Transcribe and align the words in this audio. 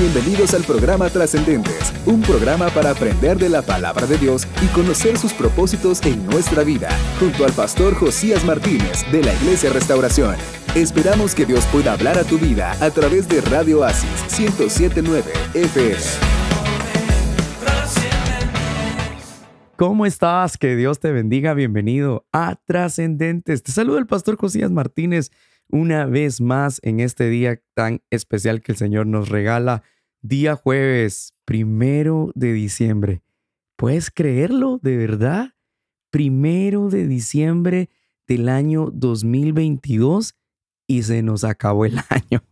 Bienvenidos 0.00 0.54
al 0.54 0.62
programa 0.62 1.10
Trascendentes, 1.10 1.92
un 2.06 2.22
programa 2.22 2.68
para 2.68 2.90
aprender 2.90 3.36
de 3.36 3.48
la 3.48 3.62
palabra 3.62 4.06
de 4.06 4.16
Dios 4.16 4.46
y 4.62 4.68
conocer 4.68 5.18
sus 5.18 5.32
propósitos 5.32 6.00
en 6.06 6.24
nuestra 6.24 6.62
vida, 6.62 6.88
junto 7.18 7.44
al 7.44 7.52
pastor 7.52 7.94
Josías 7.94 8.44
Martínez 8.44 9.04
de 9.10 9.24
la 9.24 9.34
Iglesia 9.34 9.72
Restauración. 9.72 10.36
Esperamos 10.76 11.34
que 11.34 11.46
Dios 11.46 11.66
pueda 11.72 11.94
hablar 11.94 12.16
a 12.16 12.22
tu 12.22 12.38
vida 12.38 12.76
a 12.80 12.90
través 12.92 13.28
de 13.28 13.40
Radio 13.40 13.82
Asis 13.82 14.38
1079 14.38 15.32
FM. 15.54 15.96
¿Cómo 19.74 20.06
estás? 20.06 20.58
Que 20.58 20.76
Dios 20.76 21.00
te 21.00 21.10
bendiga. 21.10 21.54
Bienvenido 21.54 22.24
a 22.32 22.54
Trascendentes. 22.54 23.64
Te 23.64 23.72
saluda 23.72 23.98
el 23.98 24.06
pastor 24.06 24.36
Josías 24.36 24.70
Martínez 24.70 25.32
una 25.70 26.06
vez 26.06 26.40
más 26.40 26.80
en 26.82 27.00
este 27.00 27.28
día 27.28 27.60
tan 27.74 28.02
especial 28.10 28.60
que 28.60 28.72
el 28.72 28.78
Señor 28.78 29.06
nos 29.06 29.28
regala, 29.28 29.82
día 30.22 30.56
jueves, 30.56 31.34
primero 31.44 32.32
de 32.34 32.52
diciembre. 32.52 33.22
¿Puedes 33.76 34.10
creerlo 34.10 34.80
de 34.82 34.96
verdad? 34.96 35.54
Primero 36.10 36.88
de 36.88 37.06
diciembre 37.06 37.90
del 38.26 38.48
año 38.48 38.90
2022 38.92 40.34
y 40.86 41.02
se 41.02 41.22
nos 41.22 41.44
acabó 41.44 41.84
el 41.84 41.98
año. 42.08 42.42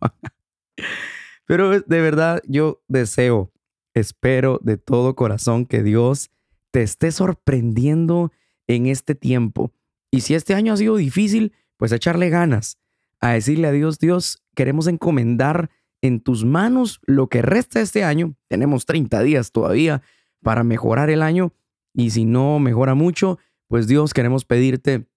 Pero 1.45 1.79
de 1.79 2.01
verdad 2.01 2.41
yo 2.47 2.83
deseo, 2.87 3.51
espero 3.93 4.59
de 4.61 4.77
todo 4.77 5.15
corazón 5.15 5.65
que 5.65 5.81
Dios 5.81 6.29
te 6.71 6.83
esté 6.83 7.11
sorprendiendo 7.11 8.31
en 8.67 8.85
este 8.85 9.15
tiempo. 9.15 9.73
Y 10.11 10.21
si 10.21 10.35
este 10.35 10.53
año 10.53 10.73
ha 10.73 10.77
sido 10.77 10.97
difícil, 10.97 11.53
pues 11.77 11.91
echarle 11.91 12.29
ganas 12.29 12.77
a 13.19 13.31
decirle 13.31 13.67
a 13.67 13.71
Dios, 13.71 13.99
Dios, 13.99 14.43
queremos 14.55 14.87
encomendar 14.87 15.69
en 16.01 16.19
tus 16.19 16.45
manos 16.45 16.99
lo 17.05 17.27
que 17.27 17.41
resta 17.41 17.81
este 17.81 18.03
año. 18.03 18.35
Tenemos 18.47 18.85
30 18.85 19.21
días 19.23 19.51
todavía 19.51 20.01
para 20.41 20.63
mejorar 20.63 21.09
el 21.09 21.21
año 21.21 21.53
y 21.93 22.11
si 22.11 22.25
no 22.25 22.59
mejora 22.59 22.93
mucho, 22.93 23.39
pues 23.67 23.87
Dios, 23.87 24.13
queremos 24.13 24.45
pedirte 24.45 25.07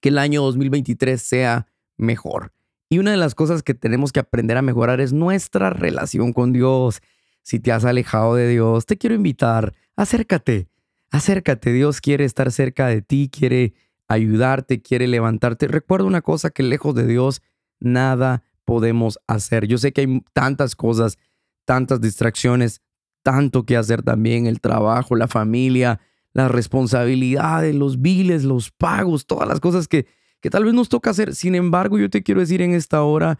que 0.00 0.10
el 0.10 0.18
año 0.18 0.42
2023 0.42 1.20
sea 1.20 1.66
mejor. 1.96 2.52
Y 2.88 2.98
una 2.98 3.10
de 3.10 3.16
las 3.16 3.34
cosas 3.34 3.62
que 3.62 3.74
tenemos 3.74 4.12
que 4.12 4.20
aprender 4.20 4.56
a 4.56 4.62
mejorar 4.62 5.00
es 5.00 5.12
nuestra 5.12 5.70
relación 5.70 6.32
con 6.32 6.52
Dios. 6.52 7.00
Si 7.42 7.58
te 7.58 7.72
has 7.72 7.84
alejado 7.84 8.36
de 8.36 8.48
Dios, 8.48 8.86
te 8.86 8.96
quiero 8.96 9.16
invitar, 9.16 9.74
acércate, 9.96 10.68
acércate. 11.10 11.72
Dios 11.72 12.00
quiere 12.00 12.24
estar 12.24 12.52
cerca 12.52 12.86
de 12.86 13.02
ti, 13.02 13.28
quiere 13.28 13.74
ayudarte, 14.08 14.82
quiere 14.82 15.06
levantarte. 15.06 15.68
Recuerda 15.68 16.06
una 16.06 16.22
cosa 16.22 16.50
que 16.50 16.62
lejos 16.62 16.94
de 16.94 17.06
Dios 17.06 17.42
nada 17.80 18.42
podemos 18.64 19.18
hacer. 19.26 19.66
Yo 19.66 19.78
sé 19.78 19.92
que 19.92 20.02
hay 20.02 20.24
tantas 20.32 20.74
cosas, 20.76 21.18
tantas 21.64 22.00
distracciones, 22.00 22.82
tanto 23.22 23.64
que 23.64 23.76
hacer 23.76 24.02
también, 24.02 24.46
el 24.46 24.60
trabajo, 24.60 25.16
la 25.16 25.28
familia, 25.28 26.00
las 26.32 26.50
responsabilidades, 26.50 27.74
los 27.74 28.00
biles, 28.00 28.44
los 28.44 28.70
pagos, 28.70 29.26
todas 29.26 29.48
las 29.48 29.60
cosas 29.60 29.88
que, 29.88 30.06
que 30.40 30.50
tal 30.50 30.64
vez 30.64 30.74
nos 30.74 30.88
toca 30.88 31.10
hacer. 31.10 31.34
Sin 31.34 31.54
embargo, 31.54 31.98
yo 31.98 32.10
te 32.10 32.22
quiero 32.22 32.40
decir 32.40 32.62
en 32.62 32.72
esta 32.72 33.02
hora, 33.02 33.38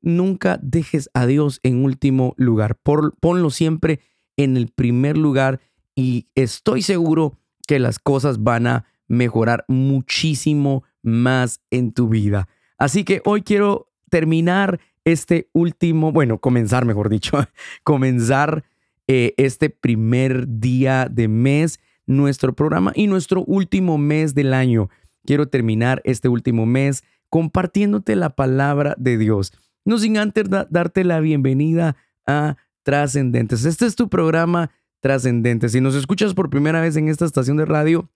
nunca 0.00 0.58
dejes 0.62 1.08
a 1.14 1.26
Dios 1.26 1.60
en 1.62 1.84
último 1.84 2.34
lugar. 2.36 2.78
ponlo 2.82 3.50
siempre 3.50 4.00
en 4.36 4.56
el 4.56 4.68
primer 4.68 5.16
lugar 5.16 5.60
y 5.94 6.28
estoy 6.34 6.82
seguro 6.82 7.38
que 7.66 7.78
las 7.78 7.98
cosas 7.98 8.42
van 8.42 8.66
a 8.66 8.84
mejorar 9.08 9.64
muchísimo 9.68 10.84
más 11.02 11.60
en 11.70 11.92
tu 11.92 12.08
vida. 12.08 12.48
Así 12.78 13.04
que 13.04 13.20
hoy 13.24 13.42
quiero 13.42 13.90
terminar 14.10 14.80
este 15.04 15.48
último, 15.52 16.12
bueno, 16.12 16.38
comenzar, 16.38 16.84
mejor 16.84 17.08
dicho, 17.08 17.38
comenzar 17.84 18.64
eh, 19.08 19.34
este 19.36 19.70
primer 19.70 20.46
día 20.48 21.08
de 21.10 21.28
mes, 21.28 21.80
nuestro 22.06 22.54
programa 22.54 22.92
y 22.94 23.06
nuestro 23.06 23.44
último 23.44 23.98
mes 23.98 24.34
del 24.34 24.54
año. 24.54 24.90
Quiero 25.24 25.48
terminar 25.48 26.02
este 26.04 26.28
último 26.28 26.66
mes 26.66 27.04
compartiéndote 27.30 28.16
la 28.16 28.30
palabra 28.30 28.94
de 28.98 29.18
Dios. 29.18 29.52
No 29.84 29.98
sin 29.98 30.18
antes 30.18 30.48
darte 30.48 31.04
la 31.04 31.20
bienvenida 31.20 31.96
a 32.26 32.56
Trascendentes. 32.82 33.64
Este 33.64 33.86
es 33.86 33.96
tu 33.96 34.08
programa 34.08 34.70
Trascendentes. 35.00 35.72
Si 35.72 35.80
nos 35.80 35.94
escuchas 35.94 36.34
por 36.34 36.50
primera 36.50 36.80
vez 36.80 36.96
en 36.96 37.08
esta 37.08 37.24
estación 37.24 37.56
de 37.56 37.64
radio, 37.64 38.10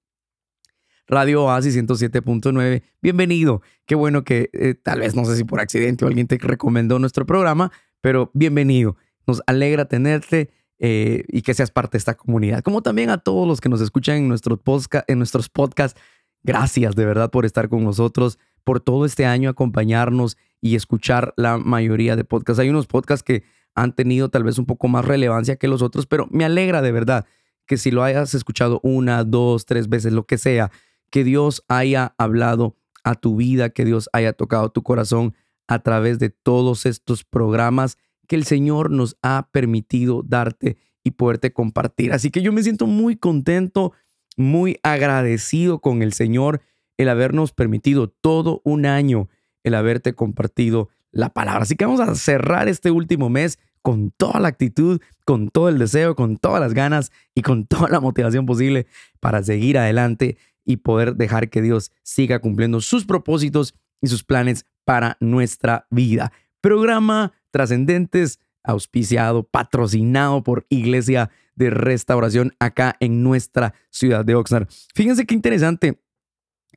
Radio 1.06 1.44
Oasis 1.44 1.76
107.9. 1.76 2.82
Bienvenido. 3.00 3.62
Qué 3.86 3.94
bueno 3.94 4.24
que 4.24 4.50
eh, 4.52 4.74
tal 4.74 5.00
vez 5.00 5.14
no 5.14 5.24
sé 5.24 5.36
si 5.36 5.44
por 5.44 5.60
accidente 5.60 6.04
o 6.04 6.08
alguien 6.08 6.26
te 6.26 6.36
recomendó 6.38 6.98
nuestro 6.98 7.24
programa, 7.26 7.70
pero 8.00 8.30
bienvenido. 8.34 8.96
Nos 9.26 9.42
alegra 9.46 9.84
tenerte 9.84 10.50
eh, 10.78 11.24
y 11.28 11.42
que 11.42 11.54
seas 11.54 11.70
parte 11.70 11.92
de 11.92 11.98
esta 11.98 12.14
comunidad. 12.14 12.62
Como 12.62 12.82
también 12.82 13.10
a 13.10 13.18
todos 13.18 13.46
los 13.46 13.60
que 13.60 13.68
nos 13.68 13.80
escuchan 13.80 14.16
en, 14.16 14.28
nuestro 14.28 14.60
en 15.06 15.18
nuestros 15.18 15.48
podcasts. 15.48 16.00
Gracias 16.42 16.94
de 16.94 17.04
verdad 17.04 17.30
por 17.30 17.44
estar 17.44 17.68
con 17.68 17.82
nosotros, 17.84 18.38
por 18.62 18.80
todo 18.80 19.04
este 19.04 19.26
año 19.26 19.50
acompañarnos 19.50 20.36
y 20.60 20.76
escuchar 20.76 21.34
la 21.36 21.56
mayoría 21.56 22.16
de 22.16 22.24
podcasts. 22.24 22.60
Hay 22.60 22.68
unos 22.68 22.86
podcasts 22.86 23.22
que 23.22 23.44
han 23.74 23.94
tenido 23.94 24.28
tal 24.28 24.44
vez 24.44 24.58
un 24.58 24.66
poco 24.66 24.88
más 24.88 25.04
relevancia 25.04 25.56
que 25.56 25.68
los 25.68 25.82
otros, 25.82 26.06
pero 26.06 26.28
me 26.30 26.44
alegra 26.44 26.82
de 26.82 26.92
verdad 26.92 27.26
que 27.66 27.76
si 27.76 27.90
lo 27.90 28.02
hayas 28.02 28.34
escuchado 28.34 28.80
una, 28.82 29.24
dos, 29.24 29.66
tres 29.66 29.88
veces, 29.88 30.12
lo 30.12 30.24
que 30.24 30.38
sea, 30.38 30.70
que 31.10 31.24
Dios 31.24 31.64
haya 31.68 32.14
hablado 32.18 32.76
a 33.04 33.14
tu 33.14 33.36
vida, 33.36 33.70
que 33.70 33.84
Dios 33.84 34.08
haya 34.12 34.32
tocado 34.32 34.70
tu 34.70 34.82
corazón 34.82 35.34
a 35.68 35.78
través 35.80 36.18
de 36.18 36.30
todos 36.30 36.86
estos 36.86 37.24
programas 37.24 37.98
que 38.26 38.36
el 38.36 38.44
Señor 38.44 38.90
nos 38.90 39.16
ha 39.22 39.48
permitido 39.52 40.22
darte 40.24 40.76
y 41.04 41.12
poderte 41.12 41.52
compartir. 41.52 42.12
Así 42.12 42.30
que 42.30 42.42
yo 42.42 42.52
me 42.52 42.62
siento 42.62 42.86
muy 42.86 43.16
contento, 43.16 43.92
muy 44.36 44.78
agradecido 44.82 45.80
con 45.80 46.02
el 46.02 46.12
Señor 46.12 46.62
el 46.96 47.08
habernos 47.08 47.52
permitido 47.52 48.08
todo 48.08 48.60
un 48.64 48.86
año, 48.86 49.28
el 49.62 49.74
haberte 49.74 50.14
compartido 50.14 50.88
la 51.12 51.30
palabra. 51.32 51.62
Así 51.62 51.76
que 51.76 51.84
vamos 51.84 52.00
a 52.00 52.14
cerrar 52.14 52.68
este 52.68 52.90
último 52.90 53.28
mes 53.28 53.58
con 53.82 54.10
toda 54.10 54.40
la 54.40 54.48
actitud, 54.48 55.00
con 55.24 55.48
todo 55.48 55.68
el 55.68 55.78
deseo, 55.78 56.16
con 56.16 56.38
todas 56.38 56.60
las 56.60 56.74
ganas 56.74 57.12
y 57.34 57.42
con 57.42 57.66
toda 57.66 57.88
la 57.88 58.00
motivación 58.00 58.46
posible 58.46 58.86
para 59.20 59.42
seguir 59.42 59.78
adelante 59.78 60.38
y 60.66 60.78
poder 60.78 61.16
dejar 61.16 61.48
que 61.48 61.62
Dios 61.62 61.92
siga 62.02 62.40
cumpliendo 62.40 62.82
sus 62.82 63.06
propósitos 63.06 63.74
y 64.02 64.08
sus 64.08 64.24
planes 64.24 64.66
para 64.84 65.16
nuestra 65.20 65.86
vida. 65.90 66.32
Programa 66.60 67.32
Trascendentes, 67.50 68.40
auspiciado, 68.62 69.44
patrocinado 69.44 70.42
por 70.42 70.66
Iglesia 70.68 71.30
de 71.54 71.70
Restauración 71.70 72.52
acá 72.58 72.96
en 73.00 73.22
nuestra 73.22 73.74
ciudad 73.90 74.24
de 74.24 74.34
Oxnard. 74.34 74.68
Fíjense 74.94 75.24
qué 75.24 75.34
interesante. 75.34 76.02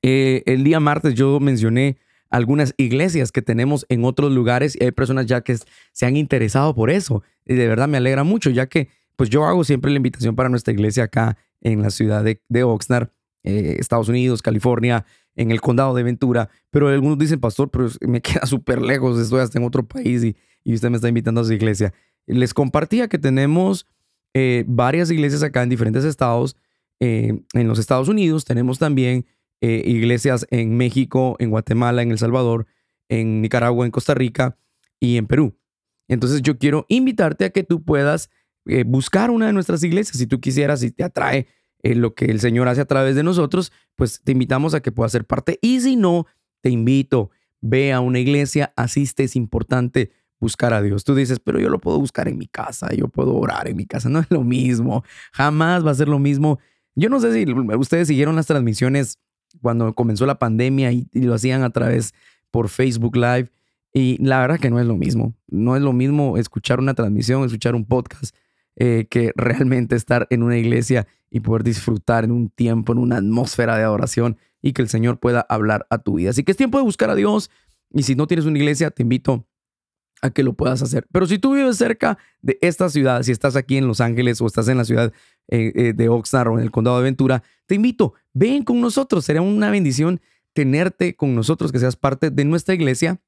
Eh, 0.02 0.44
el 0.46 0.64
día 0.64 0.80
martes 0.80 1.16
yo 1.16 1.40
mencioné 1.40 1.98
algunas 2.30 2.74
iglesias 2.78 3.32
que 3.32 3.42
tenemos 3.42 3.86
en 3.90 4.06
otros 4.06 4.32
lugares 4.32 4.78
y 4.80 4.86
hay 4.86 4.92
personas 4.92 5.26
ya 5.26 5.42
que 5.42 5.58
se 5.92 6.06
han 6.06 6.16
interesado 6.16 6.74
por 6.76 6.90
eso. 6.90 7.24
Y 7.46 7.56
de 7.56 7.68
verdad 7.68 7.88
me 7.88 7.98
alegra 7.98 8.24
mucho, 8.24 8.50
ya 8.52 8.68
que 8.68 8.90
pues 9.16 9.30
yo 9.30 9.46
hago 9.46 9.64
siempre 9.64 9.92
la 9.92 9.98
invitación 9.98 10.36
para 10.36 10.48
nuestra 10.48 10.74
iglesia 10.74 11.06
acá 11.06 11.38
en 11.62 11.82
la 11.82 11.90
ciudad 11.90 12.24
de, 12.24 12.42
de 12.48 12.64
Oxnard 12.64 13.10
eh, 13.44 13.78
Estados 13.80 14.10
Unidos, 14.10 14.42
California, 14.42 15.06
en 15.36 15.52
el 15.52 15.62
condado 15.62 15.94
de 15.96 16.04
Ventura, 16.04 16.50
pero 16.70 16.90
algunos 16.90 17.18
dicen, 17.18 17.40
pastor, 17.40 17.70
pero 17.70 17.88
me 18.02 18.22
queda 18.22 18.46
súper 18.46 18.82
lejos, 18.82 19.20
estoy 19.20 19.40
hasta 19.40 19.58
en 19.58 19.66
otro 19.66 19.88
país 19.88 20.24
y, 20.24 20.36
usted 20.74 20.90
me 20.90 20.98
está 20.98 21.08
invitando 21.08 21.42
a 21.42 21.46
su 21.46 21.54
iglesia. 21.54 21.94
Les 22.28 22.54
compartía 22.54 23.08
que 23.08 23.18
tenemos 23.18 23.88
eh, 24.36 24.64
varias 24.68 25.10
iglesias 25.10 25.42
acá 25.42 25.64
en 25.64 25.70
diferentes 25.70 26.04
estados. 26.04 26.56
Eh, 27.00 27.42
en 27.54 27.68
los 27.68 27.80
Estados 27.80 28.08
Unidos 28.08 28.46
tenemos 28.46 28.78
también 28.78 29.26
iglesias 29.62 30.46
en 30.52 30.78
México, 30.78 31.36
en 31.40 31.50
Guatemala, 31.50 32.02
en 32.02 32.12
El 32.12 32.20
Salvador, 32.20 32.68
en 33.10 33.42
Nicaragua, 33.42 33.86
en 33.86 33.92
Costa 33.92 34.14
Rica 34.14 34.58
y 35.00 35.18
en 35.18 35.26
Perú. 35.26 35.58
Entonces 36.08 36.42
yo 36.44 36.58
quiero 36.58 36.86
invitarte 36.88 37.46
a 37.46 37.50
que 37.50 37.64
tú 37.64 37.84
puedas 37.84 38.30
buscar 38.86 39.32
una 39.32 39.48
de 39.48 39.54
nuestras 39.54 39.84
iglesias 39.84 40.18
si 40.18 40.28
tú 40.28 40.40
quisieras, 40.40 40.82
si 40.82 40.92
te 40.92 41.04
atrae 41.04 41.48
eh, 41.84 41.96
lo 41.96 42.14
que 42.14 42.26
el 42.26 42.40
Señor 42.40 42.68
hace 42.68 42.82
a 42.82 42.86
través 42.86 43.16
de 43.16 43.24
nosotros, 43.24 43.72
pues 43.96 44.22
te 44.22 44.32
invitamos 44.32 44.74
a 44.74 44.82
que 44.82 44.92
puedas 44.92 45.12
ser 45.12 45.26
parte. 45.26 45.60
Y 45.62 45.80
si 45.82 45.96
no, 45.96 46.26
te 46.62 46.70
invito, 46.70 47.32
ve 47.62 47.94
a 47.94 48.00
una 48.00 48.20
iglesia, 48.20 48.74
asiste, 48.76 49.24
es 49.24 49.36
importante 49.36 50.12
buscar 50.40 50.74
a 50.74 50.82
Dios. 50.82 51.04
Tú 51.04 51.16
dices, 51.16 51.40
pero 51.40 51.60
yo 51.60 51.70
lo 51.70 51.80
puedo 51.80 52.00
buscar 52.00 52.28
en 52.28 52.38
mi 52.38 52.48
casa, 52.48 52.94
yo 52.94 53.08
puedo 53.08 53.36
orar 53.36 53.68
en 53.68 53.78
mi 53.78 53.86
casa, 53.86 54.10
no 54.10 54.20
es 54.20 54.28
lo 54.30 54.44
mismo, 54.44 55.04
jamás 55.32 55.86
va 55.86 55.92
a 55.92 55.96
ser 55.96 56.08
lo 56.08 56.20
mismo. 56.20 56.60
Yo 56.96 57.10
no 57.10 57.20
sé 57.20 57.34
si 57.34 57.46
ustedes 57.78 58.08
siguieron 58.08 58.36
las 58.36 58.48
transmisiones 58.48 59.20
cuando 59.62 59.94
comenzó 59.96 60.26
la 60.26 60.40
pandemia 60.40 60.92
y, 60.92 61.08
y 61.14 61.22
lo 61.22 61.34
hacían 61.34 61.64
a 61.64 61.70
través 61.70 62.14
por 62.52 62.70
Facebook 62.70 63.16
Live. 63.16 63.52
Y 63.94 64.24
la 64.24 64.40
verdad 64.40 64.60
que 64.60 64.70
no 64.70 64.80
es 64.80 64.86
lo 64.86 64.96
mismo. 64.96 65.34
No 65.48 65.76
es 65.76 65.82
lo 65.82 65.94
mismo 65.94 66.38
escuchar 66.38 66.80
una 66.80 66.94
transmisión, 66.94 67.44
escuchar 67.44 67.74
un 67.74 67.86
podcast 67.86 68.36
eh, 68.82 69.08
que 69.10 69.34
realmente 69.36 69.98
estar 69.98 70.26
en 70.30 70.42
una 70.42 70.58
iglesia 70.58 71.06
y 71.30 71.42
poder 71.42 71.64
disfrutar 71.64 72.24
en 72.24 72.32
un 72.32 72.50
tiempo, 72.50 72.94
en 72.94 73.00
una 73.00 73.18
atmósfera 73.18 73.78
de 73.78 73.84
adoración 73.84 74.38
y 74.62 74.72
que 74.72 74.82
el 74.82 74.88
Señor 74.88 75.20
pueda 75.20 75.42
hablar 75.42 75.86
a 75.90 75.98
tu 75.98 76.16
vida. 76.16 76.30
Así 76.30 76.44
que 76.44 76.52
es 76.52 76.58
tiempo 76.58 76.78
de 76.78 76.86
buscar 76.86 77.10
a 77.10 77.16
Dios 77.16 77.52
y 77.92 78.04
si 78.04 78.16
no 78.16 78.26
tienes 78.26 78.46
una 78.46 78.58
iglesia, 78.58 78.90
te 78.90 79.04
invito 79.04 79.46
a 80.22 80.30
que 80.30 80.44
lo 80.44 80.54
puedas 80.54 80.82
hacer. 80.82 81.06
Pero 81.12 81.28
si 81.28 81.40
tú 81.40 81.56
vives 81.56 81.76
cerca 81.76 82.18
de 82.42 82.58
esta 82.62 82.90
ciudad, 82.90 83.22
si 83.24 83.34
estás 83.34 83.58
aquí 83.58 83.76
en 83.76 83.86
Los 83.86 84.00
Ángeles 84.00 84.40
o 84.40 84.48
estás 84.48 84.70
en 84.70 84.78
la 84.78 84.86
ciudad 84.86 85.12
eh, 85.50 85.74
eh, 85.76 85.94
de 85.94 86.10
Oxnard 86.10 86.48
o 86.48 86.58
en 86.58 86.64
el 86.64 86.72
condado 86.72 86.98
de 87.00 87.04
Ventura, 87.04 87.44
te 87.66 87.76
invito, 87.76 88.14
ven 88.34 88.64
con 88.64 88.80
nosotros. 88.80 89.26
Será 89.26 89.42
una 89.42 89.70
bendición 89.72 90.22
tenerte 90.54 91.16
con 91.16 91.36
nosotros, 91.36 91.72
que 91.72 91.80
seas 91.80 91.96
parte 91.96 92.32
de 92.32 92.46
nuestra 92.46 92.76
iglesia 92.76 93.20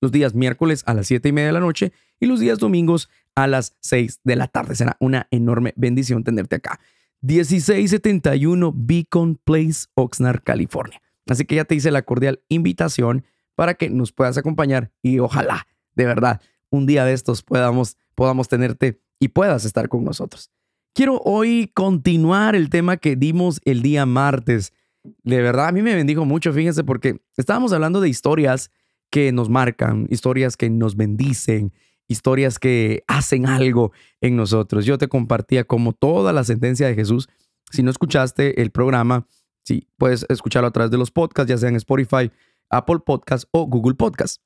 los 0.00 0.12
días 0.12 0.34
miércoles 0.34 0.82
a 0.86 0.94
las 0.94 1.06
7 1.06 1.28
y 1.28 1.32
media 1.32 1.48
de 1.48 1.52
la 1.54 1.60
noche 1.60 1.92
y 2.20 2.26
los 2.26 2.40
días 2.40 2.58
domingos 2.58 3.08
a 3.34 3.46
las 3.46 3.76
6 3.80 4.20
de 4.24 4.36
la 4.36 4.48
tarde. 4.48 4.74
Será 4.74 4.96
una 5.00 5.26
enorme 5.30 5.72
bendición 5.76 6.24
tenerte 6.24 6.56
acá. 6.56 6.80
1671 7.22 8.72
Beacon 8.76 9.40
Place, 9.42 9.86
Oxnard, 9.94 10.42
California. 10.42 11.00
Así 11.26 11.44
que 11.44 11.54
ya 11.54 11.64
te 11.64 11.74
hice 11.74 11.90
la 11.90 12.02
cordial 12.02 12.42
invitación 12.48 13.24
para 13.54 13.74
que 13.74 13.88
nos 13.88 14.12
puedas 14.12 14.36
acompañar 14.36 14.90
y 15.02 15.20
ojalá, 15.20 15.66
de 15.94 16.04
verdad, 16.04 16.40
un 16.70 16.86
día 16.86 17.04
de 17.04 17.12
estos 17.12 17.42
podamos, 17.42 17.96
podamos 18.14 18.48
tenerte 18.48 19.00
y 19.20 19.28
puedas 19.28 19.64
estar 19.64 19.88
con 19.88 20.04
nosotros. 20.04 20.50
Quiero 20.92 21.20
hoy 21.24 21.70
continuar 21.74 22.54
el 22.54 22.68
tema 22.68 22.96
que 22.96 23.16
dimos 23.16 23.60
el 23.64 23.82
día 23.82 24.06
martes. 24.06 24.72
De 25.22 25.40
verdad, 25.40 25.68
a 25.68 25.72
mí 25.72 25.82
me 25.82 25.94
bendijo 25.94 26.24
mucho, 26.24 26.52
fíjense, 26.52 26.84
porque 26.84 27.20
estábamos 27.36 27.72
hablando 27.72 28.00
de 28.00 28.08
historias 28.08 28.70
que 29.10 29.32
nos 29.32 29.48
marcan, 29.48 30.06
historias 30.10 30.56
que 30.56 30.70
nos 30.70 30.96
bendicen, 30.96 31.72
historias 32.08 32.58
que 32.58 33.04
hacen 33.06 33.46
algo 33.46 33.92
en 34.20 34.36
nosotros. 34.36 34.84
Yo 34.84 34.98
te 34.98 35.08
compartía 35.08 35.64
como 35.64 35.92
toda 35.92 36.32
la 36.32 36.44
sentencia 36.44 36.86
de 36.86 36.94
Jesús. 36.94 37.28
Si 37.70 37.82
no 37.82 37.90
escuchaste 37.90 38.60
el 38.62 38.70
programa, 38.70 39.26
sí, 39.64 39.88
puedes 39.96 40.26
escucharlo 40.28 40.68
a 40.68 40.72
través 40.72 40.90
de 40.90 40.98
los 40.98 41.10
podcasts, 41.10 41.48
ya 41.48 41.58
sea 41.58 41.68
en 41.68 41.76
Spotify, 41.76 42.30
Apple 42.70 43.00
Podcasts 43.04 43.48
o 43.52 43.66
Google 43.66 43.94
Podcasts. 43.94 44.42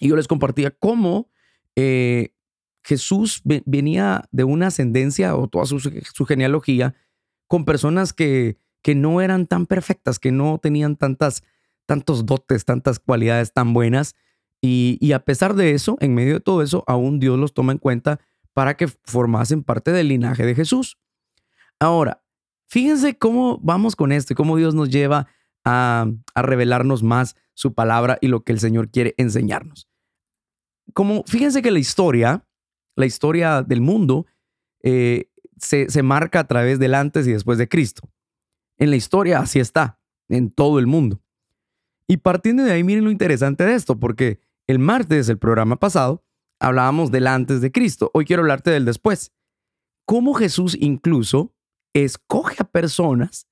Y 0.00 0.08
yo 0.08 0.16
les 0.16 0.28
compartía 0.28 0.70
cómo 0.70 1.30
eh, 1.76 2.34
Jesús 2.82 3.42
venía 3.44 4.24
de 4.30 4.44
una 4.44 4.66
ascendencia 4.66 5.36
o 5.36 5.48
toda 5.48 5.64
su, 5.64 5.80
genealogía 6.26 6.94
con 7.46 7.64
personas 7.64 8.12
que, 8.12 8.58
que 8.82 8.94
no 8.94 9.20
eran 9.22 9.46
tan 9.46 9.66
perfectas, 9.66 10.18
que 10.18 10.32
no 10.32 10.58
tenían 10.58 10.96
tantas, 10.96 11.44
tantos 11.86 12.26
dotes, 12.26 12.64
tantas 12.64 12.98
cualidades 12.98 13.52
tan 13.52 13.72
buenas. 13.72 14.16
Y, 14.66 15.12
a 15.12 15.18
pesar 15.18 15.54
de 15.54 15.72
eso, 15.72 15.98
en 16.00 16.14
medio 16.14 16.32
de 16.32 16.40
todo 16.40 16.62
eso, 16.62 16.84
aún 16.86 17.20
Dios 17.20 17.38
los 17.38 17.52
toma 17.52 17.72
en 17.72 17.78
cuenta 17.78 18.18
para 18.54 18.78
que 18.78 18.88
formasen 18.88 19.62
parte 19.62 19.92
del 19.92 20.08
linaje 20.08 20.46
de 20.46 20.54
Jesús. 20.54 20.98
Ahora, 21.78 22.24
fíjense 22.66 23.18
cómo 23.18 23.58
vamos 23.58 23.94
con 23.94 24.10
esto 24.10 24.32
y 24.32 24.36
cómo 24.36 24.56
Dios 24.56 24.74
nos 24.74 24.88
lleva 24.88 25.26
a, 25.66 26.06
revelarnos 26.34 27.02
más 27.02 27.36
su 27.52 27.74
palabra 27.74 28.16
y 28.22 28.28
lo 28.28 28.42
que 28.42 28.52
el 28.52 28.58
Señor 28.58 28.90
quiere 28.90 29.14
enseñarnos. 29.18 29.86
Como 30.94 31.24
fíjense 31.24 31.60
que 31.60 31.70
la 31.70 31.78
historia, 31.78 32.46
la 32.96 33.04
historia 33.04 33.62
del 33.62 33.82
mundo, 33.82 34.24
eh, 34.82 35.28
se, 35.58 35.90
se 35.90 36.02
marca 36.02 36.40
a 36.40 36.46
través 36.46 36.78
del 36.78 36.94
antes 36.94 37.26
y 37.26 37.32
después 37.32 37.58
de 37.58 37.68
Cristo. 37.68 38.08
En 38.78 38.88
la 38.88 38.96
historia 38.96 39.40
así 39.40 39.60
está, 39.60 40.00
en 40.30 40.50
todo 40.50 40.78
el 40.78 40.86
mundo. 40.86 41.20
Y 42.08 42.16
partiendo 42.16 42.62
de 42.62 42.72
ahí, 42.72 42.82
miren 42.82 43.04
lo 43.04 43.10
interesante 43.10 43.64
de 43.64 43.74
esto, 43.74 44.00
porque 44.00 44.40
el 44.66 44.78
martes 44.78 45.26
del 45.26 45.38
programa 45.38 45.76
pasado 45.76 46.24
hablábamos 46.60 47.10
del 47.10 47.26
antes 47.26 47.60
de 47.60 47.72
Cristo. 47.72 48.10
Hoy 48.14 48.24
quiero 48.24 48.42
hablarte 48.42 48.70
del 48.70 48.84
después. 48.84 49.32
Cómo 50.06 50.34
Jesús 50.34 50.76
incluso 50.78 51.54
escoge 51.94 52.56
a 52.58 52.64
personas 52.64 53.48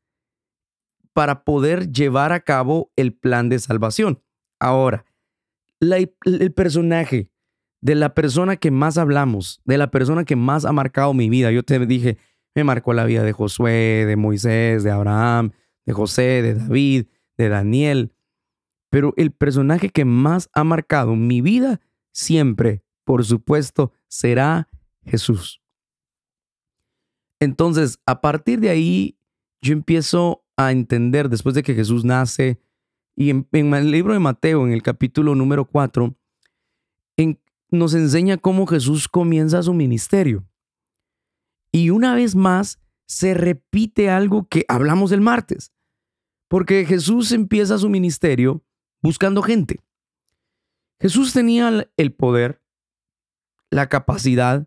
para 1.12 1.44
poder 1.44 1.90
llevar 1.92 2.32
a 2.32 2.40
cabo 2.40 2.90
el 2.96 3.12
plan 3.12 3.48
de 3.48 3.58
salvación. 3.58 4.22
Ahora, 4.58 5.04
el 5.80 6.52
personaje 6.52 7.30
de 7.82 7.94
la 7.94 8.14
persona 8.14 8.56
que 8.56 8.70
más 8.70 8.96
hablamos, 8.96 9.60
de 9.64 9.76
la 9.76 9.90
persona 9.90 10.24
que 10.24 10.36
más 10.36 10.64
ha 10.64 10.72
marcado 10.72 11.12
mi 11.14 11.28
vida, 11.28 11.50
yo 11.50 11.62
te 11.62 11.84
dije, 11.84 12.18
me 12.54 12.64
marcó 12.64 12.92
la 12.92 13.04
vida 13.04 13.22
de 13.22 13.32
Josué, 13.32 14.04
de 14.06 14.16
Moisés, 14.16 14.84
de 14.84 14.90
Abraham, 14.90 15.52
de 15.84 15.92
José, 15.92 16.42
de 16.42 16.54
David, 16.54 17.06
de 17.36 17.48
Daniel, 17.48 18.12
pero 18.92 19.14
el 19.16 19.30
personaje 19.30 19.88
que 19.88 20.04
más 20.04 20.50
ha 20.52 20.64
marcado 20.64 21.16
mi 21.16 21.40
vida 21.40 21.80
siempre, 22.12 22.84
por 23.04 23.24
supuesto, 23.24 23.90
será 24.06 24.68
Jesús. 25.02 25.62
Entonces, 27.40 28.00
a 28.04 28.20
partir 28.20 28.60
de 28.60 28.68
ahí, 28.68 29.18
yo 29.62 29.72
empiezo 29.72 30.44
a 30.58 30.72
entender 30.72 31.30
después 31.30 31.54
de 31.54 31.62
que 31.62 31.74
Jesús 31.74 32.04
nace. 32.04 32.60
Y 33.16 33.30
en, 33.30 33.48
el 33.50 33.90
libro 33.90 34.12
de 34.12 34.18
Mateo, 34.18 34.66
en 34.66 34.74
el 34.74 34.82
capítulo 34.82 35.34
número 35.34 35.64
4, 35.64 36.14
nos 37.70 37.94
enseña 37.94 38.36
cómo 38.36 38.66
Jesús 38.66 39.08
comienza 39.08 39.62
su 39.62 39.72
ministerio. 39.72 40.46
Y 41.72 41.88
una 41.88 42.14
vez 42.14 42.36
más 42.36 42.78
se 43.06 43.32
repite 43.32 44.10
algo 44.10 44.46
que 44.48 44.66
hablamos 44.68 45.12
el 45.12 45.22
martes, 45.22 45.72
porque 46.46 46.84
Jesús 46.84 47.32
empieza 47.32 47.78
su 47.78 47.88
ministerio 47.88 48.62
buscando 49.02 49.42
gente. 49.42 49.80
Jesús 51.00 51.32
tenía 51.32 51.88
el 51.96 52.12
poder, 52.12 52.62
la 53.70 53.88
capacidad, 53.88 54.66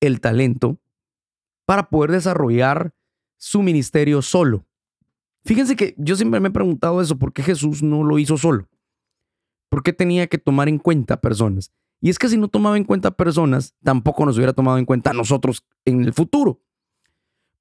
el 0.00 0.20
talento 0.20 0.78
para 1.66 1.90
poder 1.90 2.12
desarrollar 2.12 2.94
su 3.36 3.62
ministerio 3.62 4.22
solo. 4.22 4.64
Fíjense 5.44 5.76
que 5.76 5.94
yo 5.98 6.16
siempre 6.16 6.40
me 6.40 6.48
he 6.48 6.52
preguntado 6.52 7.00
eso, 7.00 7.18
¿por 7.18 7.32
qué 7.32 7.42
Jesús 7.42 7.82
no 7.82 8.02
lo 8.02 8.18
hizo 8.18 8.38
solo? 8.38 8.68
¿Por 9.68 9.82
qué 9.82 9.92
tenía 9.92 10.26
que 10.26 10.38
tomar 10.38 10.68
en 10.68 10.78
cuenta 10.78 11.20
personas? 11.20 11.72
Y 12.00 12.10
es 12.10 12.18
que 12.18 12.28
si 12.28 12.36
no 12.36 12.48
tomaba 12.48 12.76
en 12.76 12.84
cuenta 12.84 13.10
personas, 13.10 13.74
tampoco 13.82 14.24
nos 14.24 14.36
hubiera 14.36 14.52
tomado 14.52 14.78
en 14.78 14.84
cuenta 14.84 15.10
a 15.10 15.14
nosotros 15.14 15.64
en 15.84 16.04
el 16.04 16.12
futuro. 16.12 16.60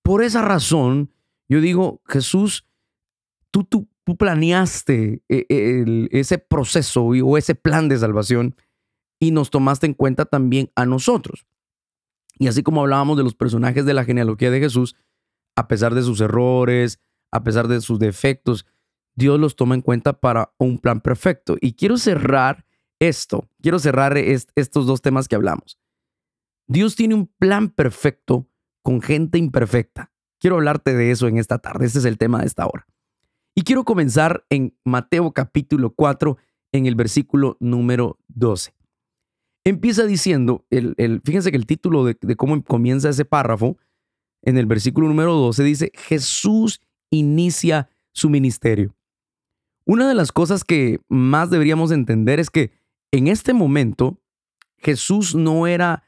Por 0.01 0.23
esa 0.23 0.41
razón, 0.41 1.11
yo 1.49 1.61
digo, 1.61 2.01
Jesús, 2.05 2.65
tú, 3.51 3.63
tú, 3.63 3.87
tú 4.05 4.15
planeaste 4.15 5.23
eh, 5.27 6.07
ese 6.11 6.37
proceso 6.37 7.03
o 7.03 7.37
ese 7.37 7.55
plan 7.55 7.89
de 7.89 7.97
salvación 7.97 8.55
y 9.19 9.31
nos 9.31 9.49
tomaste 9.49 9.87
en 9.87 9.93
cuenta 9.93 10.25
también 10.25 10.71
a 10.75 10.85
nosotros. 10.85 11.45
Y 12.37 12.47
así 12.47 12.63
como 12.63 12.81
hablábamos 12.81 13.17
de 13.17 13.23
los 13.23 13.33
personajes 13.33 13.85
de 13.85 13.93
la 13.93 14.05
genealogía 14.05 14.51
de 14.51 14.59
Jesús, 14.59 14.95
a 15.55 15.67
pesar 15.67 15.95
de 15.95 16.03
sus 16.03 16.21
errores, 16.21 16.99
a 17.31 17.43
pesar 17.43 17.67
de 17.67 17.81
sus 17.81 17.97
defectos, 17.97 18.65
Dios 19.15 19.39
los 19.39 19.55
toma 19.55 19.75
en 19.75 19.81
cuenta 19.81 20.19
para 20.19 20.53
un 20.57 20.77
plan 20.77 21.01
perfecto. 21.01 21.57
Y 21.59 21.73
quiero 21.73 21.97
cerrar 21.97 22.65
esto, 22.99 23.49
quiero 23.61 23.79
cerrar 23.79 24.17
estos 24.17 24.85
dos 24.85 25.01
temas 25.01 25.27
que 25.27 25.35
hablamos. 25.35 25.79
Dios 26.67 26.95
tiene 26.95 27.15
un 27.15 27.27
plan 27.27 27.69
perfecto 27.69 28.47
con 28.83 29.01
gente 29.01 29.37
imperfecta. 29.37 30.11
Quiero 30.39 30.57
hablarte 30.57 30.93
de 30.93 31.11
eso 31.11 31.27
en 31.27 31.37
esta 31.37 31.59
tarde. 31.59 31.85
Este 31.85 31.99
es 31.99 32.05
el 32.05 32.17
tema 32.17 32.41
de 32.41 32.47
esta 32.47 32.67
hora. 32.67 32.85
Y 33.55 33.61
quiero 33.63 33.85
comenzar 33.85 34.45
en 34.49 34.77
Mateo 34.83 35.31
capítulo 35.31 35.93
4, 35.95 36.37
en 36.73 36.85
el 36.87 36.95
versículo 36.95 37.55
número 37.61 38.19
12. 38.27 38.75
Empieza 39.63 40.05
diciendo, 40.05 40.65
el, 40.69 41.21
fíjense 41.23 41.51
que 41.51 41.57
el 41.57 41.65
título 41.65 42.03
de, 42.03 42.17
de 42.19 42.35
cómo 42.35 42.61
comienza 42.63 43.09
ese 43.09 43.23
párrafo, 43.23 43.77
en 44.43 44.57
el 44.57 44.65
versículo 44.65 45.07
número 45.07 45.33
12 45.35 45.63
dice, 45.63 45.91
Jesús 45.95 46.81
inicia 47.09 47.89
su 48.11 48.29
ministerio. 48.29 48.93
Una 49.85 50.07
de 50.09 50.15
las 50.15 50.33
cosas 50.33 50.65
que 50.65 50.99
más 51.07 51.49
deberíamos 51.49 51.91
entender 51.91 52.41
es 52.41 52.49
que 52.49 52.71
en 53.11 53.27
este 53.27 53.53
momento 53.53 54.19
Jesús 54.77 55.33
no 55.33 55.65
era 55.65 56.03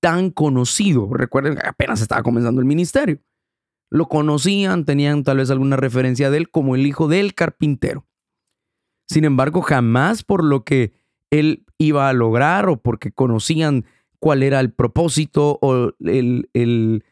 tan 0.00 0.30
conocido. 0.30 1.08
Recuerden 1.14 1.56
que 1.56 1.66
apenas 1.66 2.02
estaba 2.02 2.22
comenzando 2.22 2.60
el 2.60 2.66
ministerio. 2.66 3.18
Lo 3.92 4.08
conocían, 4.08 4.86
tenían 4.86 5.22
tal 5.22 5.36
vez 5.36 5.50
alguna 5.50 5.76
referencia 5.76 6.30
de 6.30 6.38
él 6.38 6.50
como 6.50 6.76
el 6.76 6.86
hijo 6.86 7.08
del 7.08 7.34
carpintero. 7.34 8.06
Sin 9.06 9.26
embargo, 9.26 9.60
jamás 9.60 10.22
por 10.22 10.42
lo 10.42 10.64
que 10.64 10.94
él 11.28 11.66
iba 11.76 12.08
a 12.08 12.14
lograr 12.14 12.70
o 12.70 12.80
porque 12.80 13.12
conocían 13.12 13.84
cuál 14.18 14.42
era 14.42 14.60
el 14.60 14.72
propósito 14.72 15.58
o 15.60 15.92
el, 16.00 17.04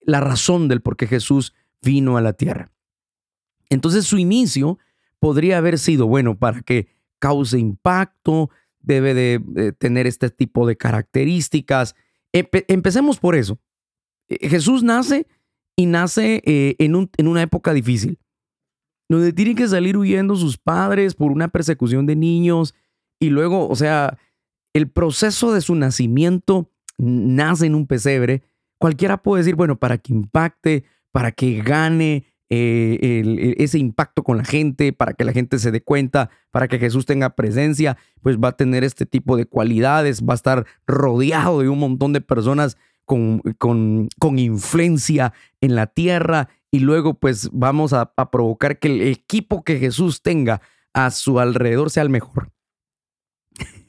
la 0.00 0.18
razón 0.18 0.66
del 0.66 0.80
por 0.80 0.96
qué 0.96 1.06
Jesús 1.06 1.54
vino 1.82 2.16
a 2.16 2.20
la 2.20 2.32
tierra. 2.32 2.72
Entonces 3.70 4.04
su 4.04 4.18
inicio 4.18 4.80
podría 5.20 5.58
haber 5.58 5.78
sido, 5.78 6.08
bueno, 6.08 6.36
para 6.36 6.62
que 6.62 6.88
cause 7.20 7.56
impacto, 7.60 8.50
debe 8.80 9.14
de, 9.14 9.72
tener 9.78 10.08
este 10.08 10.30
tipo 10.30 10.66
de 10.66 10.76
características. 10.76 11.94
empecemos 12.32 13.20
por 13.20 13.36
eso. 13.36 13.60
Eh, 14.28 14.48
Jesús 14.48 14.82
nace 14.82 15.28
y 15.78 15.86
nace 15.86 16.42
eh, 16.44 16.74
en, 16.80 17.08
en 17.16 17.28
una 17.28 17.40
época 17.40 17.72
difícil, 17.72 18.18
donde 19.08 19.32
tienen 19.32 19.54
que 19.54 19.68
salir 19.68 19.96
huyendo 19.96 20.34
sus 20.34 20.58
padres 20.58 21.14
por 21.14 21.30
una 21.30 21.46
persecución 21.46 22.04
de 22.04 22.16
niños 22.16 22.74
y 23.20 23.30
luego, 23.30 23.68
o 23.68 23.76
sea, 23.76 24.18
el 24.74 24.90
proceso 24.90 25.52
de 25.52 25.60
su 25.60 25.76
nacimiento 25.76 26.68
nace 26.98 27.66
en 27.66 27.76
un 27.76 27.86
pesebre. 27.86 28.42
Cualquiera 28.80 29.22
puede 29.22 29.44
decir, 29.44 29.54
bueno, 29.54 29.78
para 29.78 29.98
que 29.98 30.12
impacte, 30.12 30.82
para 31.12 31.30
que 31.30 31.62
gane 31.62 32.24
eh, 32.50 33.54
ese 33.58 33.78
impacto 33.78 34.24
con 34.24 34.36
la 34.36 34.44
gente, 34.44 34.92
para 34.92 35.12
que 35.12 35.24
la 35.24 35.32
gente 35.32 35.60
se 35.60 35.70
dé 35.70 35.80
cuenta, 35.80 36.30
para 36.50 36.66
que 36.66 36.80
Jesús 36.80 37.06
tenga 37.06 37.36
presencia, 37.36 37.96
pues 38.20 38.36
va 38.36 38.48
a 38.48 38.56
tener 38.56 38.82
este 38.82 39.06
tipo 39.06 39.36
de 39.36 39.46
cualidades, 39.46 40.24
va 40.24 40.34
a 40.34 40.42
estar 40.42 40.66
rodeado 40.88 41.60
de 41.60 41.68
un 41.68 41.78
montón 41.78 42.12
de 42.12 42.20
personas 42.20 42.76
con, 43.08 43.40
con, 43.56 44.08
con 44.20 44.38
influencia 44.38 45.32
en 45.60 45.74
la 45.74 45.88
tierra 45.88 46.48
y 46.70 46.80
luego 46.80 47.14
pues 47.14 47.48
vamos 47.52 47.94
a, 47.94 48.12
provocar 48.30 48.78
que 48.78 48.88
el 48.88 49.02
equipo 49.02 49.64
que 49.64 49.78
Jesús 49.78 50.22
tenga 50.22 50.60
a 50.92 51.10
su 51.10 51.40
alrededor 51.40 51.90
sea 51.90 52.02
el 52.02 52.10
mejor. 52.10 52.52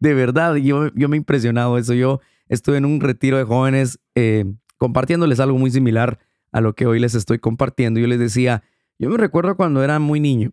de 0.00 0.14
verdad, 0.14 0.56
yo, 0.56 0.92
yo 0.94 1.08
me 1.08 1.16
he 1.16 1.18
impresionado 1.18 1.78
eso. 1.78 1.94
Yo 1.94 2.20
estuve 2.48 2.78
en 2.78 2.84
un 2.84 3.00
retiro 3.00 3.38
de 3.38 3.44
jóvenes 3.44 4.00
eh, 4.16 4.44
compartiéndoles 4.76 5.38
algo 5.38 5.56
muy 5.56 5.70
similar 5.70 6.18
a 6.50 6.60
lo 6.60 6.74
que 6.74 6.86
hoy 6.86 6.98
les 6.98 7.14
estoy 7.14 7.38
compartiendo. 7.38 8.00
Yo 8.00 8.08
les 8.08 8.18
decía, 8.18 8.64
yo 8.98 9.08
me 9.08 9.16
recuerdo 9.16 9.56
cuando 9.56 9.84
era 9.84 10.00
muy 10.00 10.18
niño 10.18 10.52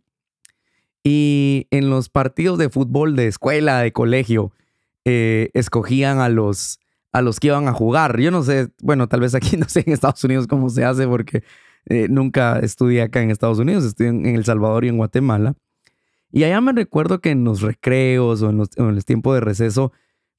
y 1.04 1.68
en 1.72 1.90
los 1.90 2.10
partidos 2.10 2.60
de 2.60 2.70
fútbol 2.70 3.16
de 3.16 3.28
escuela, 3.28 3.82
de 3.82 3.92
colegio, 3.92 4.52
eh, 5.06 5.50
escogían 5.54 6.20
a 6.20 6.30
los, 6.30 6.80
a 7.18 7.22
los 7.24 7.40
que 7.40 7.48
iban 7.48 7.68
a 7.68 7.74
jugar. 7.74 8.20
Yo 8.20 8.30
no 8.30 8.44
sé, 8.44 8.70
bueno, 8.82 9.08
tal 9.08 9.22
vez 9.22 9.34
aquí 9.34 9.58
no 9.58 9.68
sé 9.68 9.84
en 9.86 9.94
Estados 9.94 10.24
Unidos 10.24 10.48
cómo 10.48 10.70
se 10.70 10.86
hace 10.86 11.08
porque 11.08 11.44
eh, 11.86 12.08
nunca 12.10 12.60
estudié 12.60 13.02
acá 13.02 13.22
en 13.22 13.32
Estados 13.32 13.60
Unidos, 13.60 13.84
estudié 13.84 14.10
en, 14.10 14.26
El 14.26 14.46
Salvador 14.46 14.86
y 14.86 14.90
en 14.90 14.98
Guatemala. 14.98 15.56
Y 16.32 16.44
allá 16.44 16.62
me 16.62 16.74
recuerdo 16.74 17.20
que 17.20 17.32
en 17.32 17.44
los 17.44 17.62
recreos 17.62 18.42
o 18.42 18.50
en 18.50 18.58
los, 18.58 18.70
en 18.78 18.94
los 18.94 19.06
tiempos 19.06 19.34
de 19.34 19.40
receso, 19.40 19.92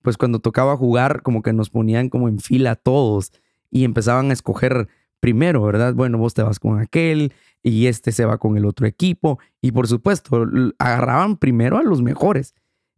pues 0.03 0.17
cuando 0.17 0.39
tocaba 0.39 0.77
jugar, 0.77 1.23
como 1.23 1.43
que 1.43 1.53
nos 1.53 1.71
ponían 1.71 2.11
como 2.11 2.29
en 2.29 2.39
fila 2.39 2.77
todos 2.77 3.33
y 3.71 3.85
empezaban 3.85 4.31
a 4.31 4.35
escoger 4.35 4.87
primero, 5.19 5.63
¿verdad? 5.63 5.95
Bueno, 5.95 6.19
vos 6.19 6.35
te 6.35 6.43
vas 6.43 6.61
con 6.61 6.79
aquel 6.79 7.33
y 7.63 7.87
este 7.87 8.13
se 8.13 8.25
va 8.25 8.39
con 8.39 8.57
el 8.57 8.67
otro 8.67 8.87
equipo. 8.87 9.41
Y 9.61 9.73
por 9.73 9.89
supuesto, 9.89 10.47
agarraban 10.79 11.39
primero 11.39 11.79
a 11.79 11.83
los 11.83 12.03
mejores 12.03 12.55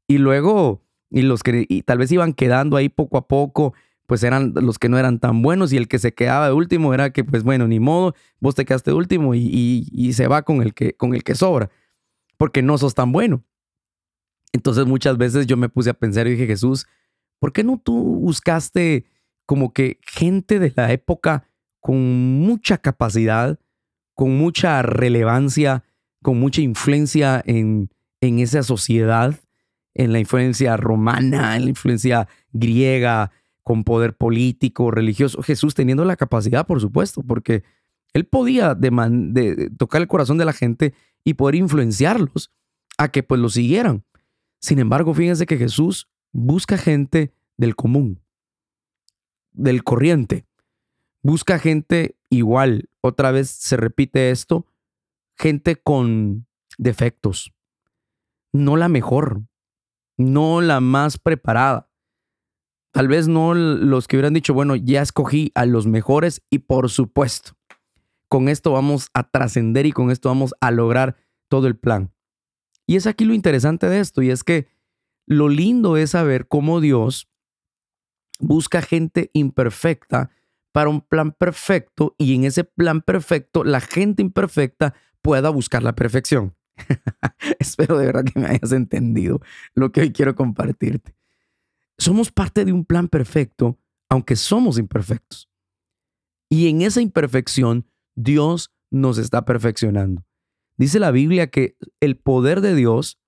y 0.06 0.18
luego, 0.18 0.82
y 1.10 1.22
los 1.22 1.42
que 1.42 1.66
y 1.68 1.82
tal 1.82 1.98
vez 1.98 2.10
iban 2.12 2.32
quedando 2.32 2.76
ahí 2.76 2.88
poco 2.88 3.18
a 3.18 3.26
poco, 3.26 3.74
pues 4.10 4.24
eran 4.24 4.54
los 4.56 4.78
que 4.80 4.88
no 4.88 4.98
eran 4.98 5.20
tan 5.20 5.40
buenos 5.40 5.72
y 5.72 5.76
el 5.76 5.86
que 5.86 6.00
se 6.00 6.14
quedaba 6.14 6.52
último 6.52 6.92
era 6.94 7.12
que, 7.12 7.22
pues 7.22 7.44
bueno, 7.44 7.68
ni 7.68 7.78
modo, 7.78 8.16
vos 8.40 8.56
te 8.56 8.64
quedaste 8.64 8.92
último 8.92 9.36
y, 9.36 9.86
y, 9.92 10.12
se 10.14 10.26
va 10.26 10.42
con 10.42 10.62
el, 10.62 10.74
que, 10.74 10.94
con 10.94 11.14
el 11.14 11.22
que 11.22 11.36
sobra, 11.36 11.70
porque 12.36 12.60
no 12.60 12.76
sos 12.76 12.94
tan 12.94 13.12
bueno. 13.12 13.44
Entonces 14.52 14.86
muchas 14.86 15.16
veces 15.16 15.46
yo 15.46 15.56
me 15.56 15.68
puse 15.68 15.90
a 15.90 15.94
pensar 15.94 16.26
y 16.26 16.32
dije, 16.32 16.48
Jesús, 16.48 16.88
¿por 17.38 17.52
qué 17.52 17.62
no 17.62 17.78
tú 17.78 17.94
buscaste 17.94 19.06
como 19.46 19.72
que 19.72 20.00
gente 20.02 20.58
de 20.58 20.72
la 20.74 20.90
época 20.90 21.44
con 21.78 22.40
mucha 22.40 22.78
capacidad, 22.78 23.60
con 24.14 24.36
mucha 24.36 24.82
relevancia, 24.82 25.84
con 26.20 26.40
mucha 26.40 26.62
influencia 26.62 27.40
en, 27.46 27.90
en 28.20 28.40
esa 28.40 28.64
sociedad, 28.64 29.38
en 29.94 30.12
la 30.12 30.20
influencia 30.20 30.76
romana, 30.76 31.56
en 31.56 31.64
la 31.64 31.70
influencia 31.70 32.28
griega, 32.52 33.30
con 33.62 33.85
poder 33.85 34.16
político, 34.16 34.90
religioso. 34.90 35.42
Jesús 35.42 35.75
teniendo 35.75 36.04
la 36.04 36.16
capacidad, 36.16 36.66
por 36.66 36.80
supuesto, 36.80 37.23
porque 37.23 37.62
él 38.12 38.26
podía 38.26 38.76
tocar 39.76 40.00
el 40.00 40.09
corazón 40.09 40.38
de 40.38 40.44
la 40.44 40.52
gente 40.52 40.94
y 41.25 41.35
poder 41.35 41.54
influenciarlos 41.56 42.52
a 42.99 43.09
que 43.09 43.23
pues 43.23 43.40
lo 43.40 43.49
siguieran. 43.49 44.04
Sin 44.61 44.78
embargo, 44.78 45.14
fíjense 45.14 45.47
que 45.47 45.56
Jesús 45.56 46.09
busca 46.32 46.76
gente 46.76 47.32
del 47.56 47.76
común, 47.76 48.20
del 49.52 49.85
corriente. 49.85 50.47
Busca 51.23 51.59
gente 51.59 52.16
igual. 52.28 52.88
Otra 53.00 53.30
vez 53.30 53.50
se 53.50 53.76
repite 53.76 54.30
esto. 54.30 54.66
Gente 55.37 55.76
con 55.76 56.47
defectos. 56.78 57.52
No 58.52 58.76
la 58.76 58.88
mejor. 58.88 59.42
No 60.20 60.60
la 60.60 60.80
más 60.80 61.16
preparada. 61.16 61.90
Tal 62.92 63.08
vez 63.08 63.26
no 63.26 63.54
los 63.54 64.06
que 64.06 64.16
hubieran 64.16 64.34
dicho, 64.34 64.52
bueno, 64.52 64.76
ya 64.76 65.00
escogí 65.00 65.50
a 65.54 65.64
los 65.64 65.86
mejores 65.86 66.42
y 66.50 66.58
por 66.58 66.90
supuesto, 66.90 67.52
con 68.28 68.50
esto 68.50 68.72
vamos 68.72 69.08
a 69.14 69.30
trascender 69.30 69.86
y 69.86 69.92
con 69.92 70.10
esto 70.10 70.28
vamos 70.28 70.54
a 70.60 70.72
lograr 70.72 71.16
todo 71.48 71.68
el 71.68 71.78
plan. 71.78 72.12
Y 72.86 72.96
es 72.96 73.06
aquí 73.06 73.24
lo 73.24 73.32
interesante 73.32 73.88
de 73.88 74.00
esto 74.00 74.20
y 74.20 74.30
es 74.30 74.44
que 74.44 74.68
lo 75.26 75.48
lindo 75.48 75.96
es 75.96 76.10
saber 76.10 76.48
cómo 76.48 76.80
Dios 76.80 77.30
busca 78.40 78.82
gente 78.82 79.30
imperfecta 79.32 80.30
para 80.72 80.90
un 80.90 81.00
plan 81.00 81.32
perfecto 81.32 82.14
y 82.18 82.34
en 82.34 82.44
ese 82.44 82.64
plan 82.64 83.00
perfecto 83.00 83.64
la 83.64 83.80
gente 83.80 84.20
imperfecta 84.20 84.94
pueda 85.22 85.48
buscar 85.48 85.82
la 85.82 85.94
perfección. 85.94 86.54
Espero 87.58 87.99
de 87.99 88.06
verdad 88.06 88.25
que 88.25 88.38
me 88.38 88.49
hayas 88.49 88.72
entendido 88.72 89.40
lo 89.75 89.92
que 89.92 90.00
hoy 90.00 90.12
quiero 90.12 90.34
compartirte. 90.34 91.14
Somos 91.99 92.32
parte 92.32 92.64
de 92.64 92.72
un 92.72 92.84
plan 92.84 93.08
perfecto, 93.08 93.78
aunque 94.08 94.37
somos 94.37 94.78
imperfectos. 94.78 95.49
Y 96.49 96.68
en 96.68 96.82
esa 96.82 97.00
imperfección, 97.00 97.87
Dios 98.16 98.72
nos 98.90 99.18
está 99.18 99.44
perfeccionando. 99.44 100.25
Dice 100.76 100.99
la 100.99 101.10
Biblia 101.10 101.49
que 101.49 101.76
el 102.00 102.16
poder 102.16 102.60
de 102.60 102.75
Dios 102.75 103.20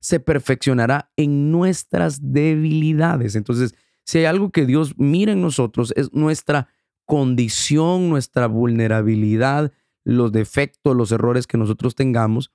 se 0.00 0.20
perfeccionará 0.20 1.10
en 1.16 1.50
nuestras 1.50 2.32
debilidades. 2.32 3.36
Entonces, 3.36 3.74
si 4.04 4.18
hay 4.18 4.24
algo 4.26 4.50
que 4.50 4.66
Dios 4.66 4.94
mira 4.98 5.32
en 5.32 5.40
nosotros, 5.40 5.92
es 5.96 6.12
nuestra 6.12 6.68
condición, 7.04 8.10
nuestra 8.10 8.46
vulnerabilidad, 8.46 9.72
los 10.04 10.32
defectos, 10.32 10.96
los 10.96 11.12
errores 11.12 11.46
que 11.46 11.58
nosotros 11.58 11.94
tengamos. 11.94 12.50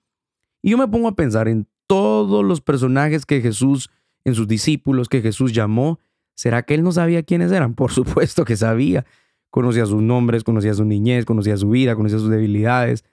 Y 0.64 0.72
yo 0.72 0.78
me 0.78 0.88
pongo 0.88 1.10
a 1.10 1.16
pensar 1.16 1.48
en 1.48 1.68
todos 1.86 2.44
los 2.44 2.62
personajes 2.62 3.26
que 3.26 3.42
Jesús, 3.42 3.92
en 4.24 4.34
sus 4.34 4.48
discípulos 4.48 5.10
que 5.10 5.22
Jesús 5.22 5.52
llamó. 5.52 6.00
¿Será 6.36 6.64
que 6.64 6.74
él 6.74 6.84
no 6.84 6.92
sabía 6.94 7.22
quiénes 7.22 7.52
eran? 7.52 7.74
Por 7.76 7.92
supuesto 7.92 8.46
que 8.46 8.56
sabía. 8.56 9.06
Conocía 9.52 9.86
sus 9.86 10.02
nombres, 10.02 10.44
conocía 10.44 10.74
su 10.74 10.86
niñez, 10.86 11.26
conocía 11.26 11.58
su 11.58 11.70
vida, 11.70 11.96
conocía 11.96 12.18
sus 12.18 12.30
debilidades. 12.30 13.04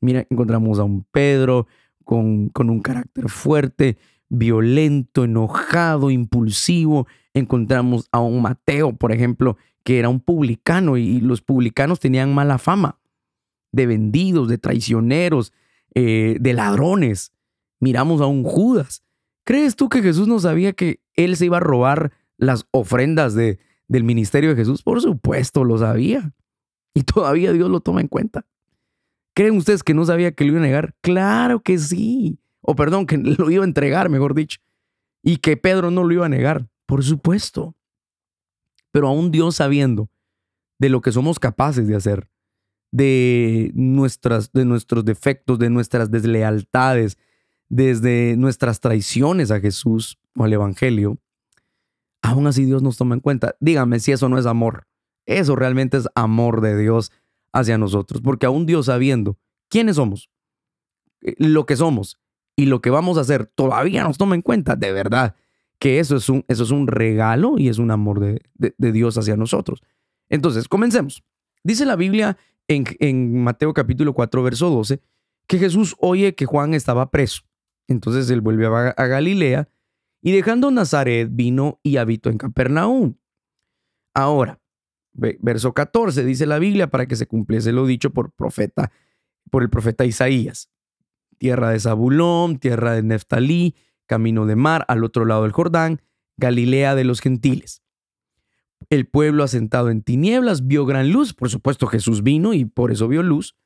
Mira, 0.00 0.26
encontramos 0.30 0.78
a 0.78 0.84
un 0.84 1.04
Pedro 1.10 1.66
con, 2.04 2.50
con 2.50 2.70
un 2.70 2.80
carácter 2.80 3.28
fuerte, 3.28 3.96
violento, 4.28 5.24
enojado, 5.24 6.10
impulsivo. 6.10 7.08
Encontramos 7.34 8.06
a 8.12 8.20
un 8.20 8.42
Mateo, 8.42 8.92
por 8.92 9.12
ejemplo, 9.12 9.56
que 9.82 9.98
era 9.98 10.08
un 10.08 10.20
publicano 10.20 10.98
y 10.98 11.20
los 11.20 11.40
publicanos 11.40 11.98
tenían 11.98 12.34
mala 12.34 12.58
fama 12.58 12.98
de 13.72 13.86
vendidos, 13.86 14.48
de 14.48 14.58
traicioneros, 14.58 15.52
eh, 15.94 16.36
de 16.40 16.52
ladrones. 16.52 17.32
Miramos 17.80 18.20
a 18.20 18.26
un 18.26 18.44
Judas. 18.44 19.02
¿Crees 19.44 19.76
tú 19.76 19.88
que 19.88 20.02
Jesús 20.02 20.28
no 20.28 20.38
sabía 20.38 20.72
que 20.72 21.00
él 21.14 21.36
se 21.36 21.46
iba 21.46 21.56
a 21.56 21.60
robar 21.60 22.12
las 22.36 22.66
ofrendas 22.70 23.34
de, 23.34 23.58
del 23.88 24.04
ministerio 24.04 24.50
de 24.50 24.56
Jesús? 24.56 24.82
Por 24.82 25.00
supuesto, 25.00 25.64
lo 25.64 25.78
sabía. 25.78 26.32
Y 26.94 27.02
todavía 27.02 27.52
Dios 27.52 27.70
lo 27.70 27.80
toma 27.80 28.00
en 28.00 28.08
cuenta. 28.08 28.46
¿Creen 29.34 29.56
ustedes 29.56 29.82
que 29.82 29.94
no 29.94 30.04
sabía 30.04 30.32
que 30.32 30.44
lo 30.44 30.52
iba 30.52 30.60
a 30.60 30.64
negar? 30.64 30.94
Claro 31.00 31.60
que 31.60 31.78
sí 31.78 32.38
o 32.62 32.74
perdón, 32.74 33.06
que 33.06 33.18
lo 33.38 33.50
iba 33.50 33.64
a 33.64 33.66
entregar, 33.66 34.08
mejor 34.08 34.34
dicho, 34.34 34.60
y 35.22 35.38
que 35.38 35.56
Pedro 35.56 35.90
no 35.90 36.04
lo 36.04 36.12
iba 36.14 36.26
a 36.26 36.30
negar, 36.30 36.68
por 36.86 37.04
supuesto. 37.04 37.76
Pero 38.90 39.08
aún 39.08 39.30
Dios 39.30 39.56
sabiendo 39.56 40.10
de 40.78 40.88
lo 40.88 41.00
que 41.00 41.12
somos 41.12 41.38
capaces 41.38 41.86
de 41.86 41.96
hacer, 41.96 42.28
de, 42.92 43.72
nuestras, 43.74 44.52
de 44.52 44.64
nuestros 44.64 45.04
defectos, 45.04 45.58
de 45.58 45.70
nuestras 45.70 46.10
deslealtades, 46.10 47.18
desde 47.68 48.36
nuestras 48.36 48.80
traiciones 48.80 49.50
a 49.50 49.58
Jesús 49.58 50.18
o 50.36 50.44
al 50.44 50.52
Evangelio, 50.52 51.18
aún 52.22 52.46
así 52.46 52.64
Dios 52.64 52.82
nos 52.82 52.96
toma 52.96 53.14
en 53.14 53.20
cuenta. 53.20 53.56
Dígame 53.58 53.98
si 53.98 54.12
eso 54.12 54.28
no 54.28 54.38
es 54.38 54.46
amor. 54.46 54.86
Eso 55.26 55.56
realmente 55.56 55.96
es 55.96 56.08
amor 56.14 56.60
de 56.60 56.76
Dios 56.78 57.10
hacia 57.52 57.78
nosotros, 57.78 58.20
porque 58.22 58.46
aún 58.46 58.66
Dios 58.66 58.86
sabiendo 58.86 59.38
quiénes 59.68 59.96
somos, 59.96 60.30
eh, 61.22 61.34
lo 61.38 61.66
que 61.66 61.76
somos 61.76 62.18
y 62.56 62.66
lo 62.66 62.80
que 62.80 62.90
vamos 62.90 63.18
a 63.18 63.22
hacer 63.22 63.46
todavía 63.46 64.04
nos 64.04 64.18
toma 64.18 64.34
en 64.34 64.42
cuenta, 64.42 64.76
de 64.76 64.92
verdad, 64.92 65.34
que 65.78 65.98
eso 65.98 66.16
es 66.16 66.28
un, 66.28 66.44
eso 66.48 66.62
es 66.62 66.70
un 66.70 66.86
regalo 66.86 67.58
y 67.58 67.68
es 67.68 67.78
un 67.78 67.90
amor 67.90 68.20
de, 68.20 68.40
Dios 68.78 69.18
hacia 69.18 69.36
nosotros. 69.36 69.82
Entonces, 70.28 70.68
comencemos. 70.68 71.24
Dice 71.64 71.84
la 71.84 71.96
Biblia 71.96 72.36
en, 72.74 73.42
Mateo 73.42 73.72
capítulo 73.74 74.12
4, 74.14 74.42
verso 74.42 74.70
12, 74.70 75.00
que 75.46 75.58
Jesús 75.58 75.96
oye 75.98 76.34
que 76.34 76.46
Juan 76.46 76.74
estaba 76.74 77.10
preso. 77.10 77.42
Entonces 77.88 78.30
él 78.30 78.40
vuelve 78.40 78.66
a, 78.66 78.88
a 78.90 79.06
Galilea 79.06 79.68
y 80.22 80.32
dejando 80.32 80.70
Nazaret 80.70 81.28
vino 81.30 81.80
y 81.82 81.96
habitó 81.96 82.30
en 82.30 82.38
Capernaum. 82.38 83.16
Ahora, 84.14 84.60
verso 85.12 85.72
14 85.72 86.24
dice 86.24 86.46
la 86.46 86.58
Biblia 86.58 86.88
para 86.88 87.06
que 87.06 87.16
se 87.16 87.26
cumpliese 87.26 87.72
lo 87.72 87.86
dicho 87.86 88.10
por 88.10 88.32
profeta 88.32 88.92
por 89.50 89.62
el 89.62 89.70
profeta 89.70 90.04
Isaías 90.04 90.70
tierra 91.42 91.70
de 91.70 91.80
Zabulón, 91.80 92.58
tierra 92.58 92.92
de 92.92 93.02
Neftalí, 93.02 93.74
camino 94.06 94.46
de 94.46 94.54
mar 94.54 94.84
al 94.86 95.02
otro 95.02 95.24
lado 95.24 95.42
del 95.42 95.50
Jordán, 95.50 96.00
Galilea 96.36 96.94
de 96.94 97.02
los 97.02 97.20
gentiles. 97.20 97.81
El 98.90 99.06
pueblo 99.06 99.44
asentado 99.44 99.90
en 99.90 100.02
tinieblas 100.02 100.66
vio 100.66 100.86
gran 100.86 101.10
luz, 101.12 101.34
por 101.34 101.50
supuesto 101.50 101.86
Jesús 101.86 102.22
vino 102.22 102.54
y 102.54 102.64
por 102.64 102.92
eso 102.92 103.08
vio 103.08 103.22
luz, 103.22 103.56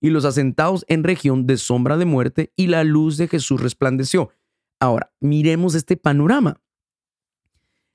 y 0.00 0.10
los 0.10 0.24
asentados 0.24 0.84
en 0.88 1.04
región 1.04 1.46
de 1.46 1.56
sombra 1.56 1.96
de 1.96 2.04
muerte, 2.04 2.52
y 2.56 2.66
la 2.66 2.84
luz 2.84 3.16
de 3.16 3.28
Jesús 3.28 3.60
resplandeció. 3.60 4.30
Ahora, 4.80 5.12
miremos 5.20 5.74
este 5.74 5.96
panorama. 5.96 6.60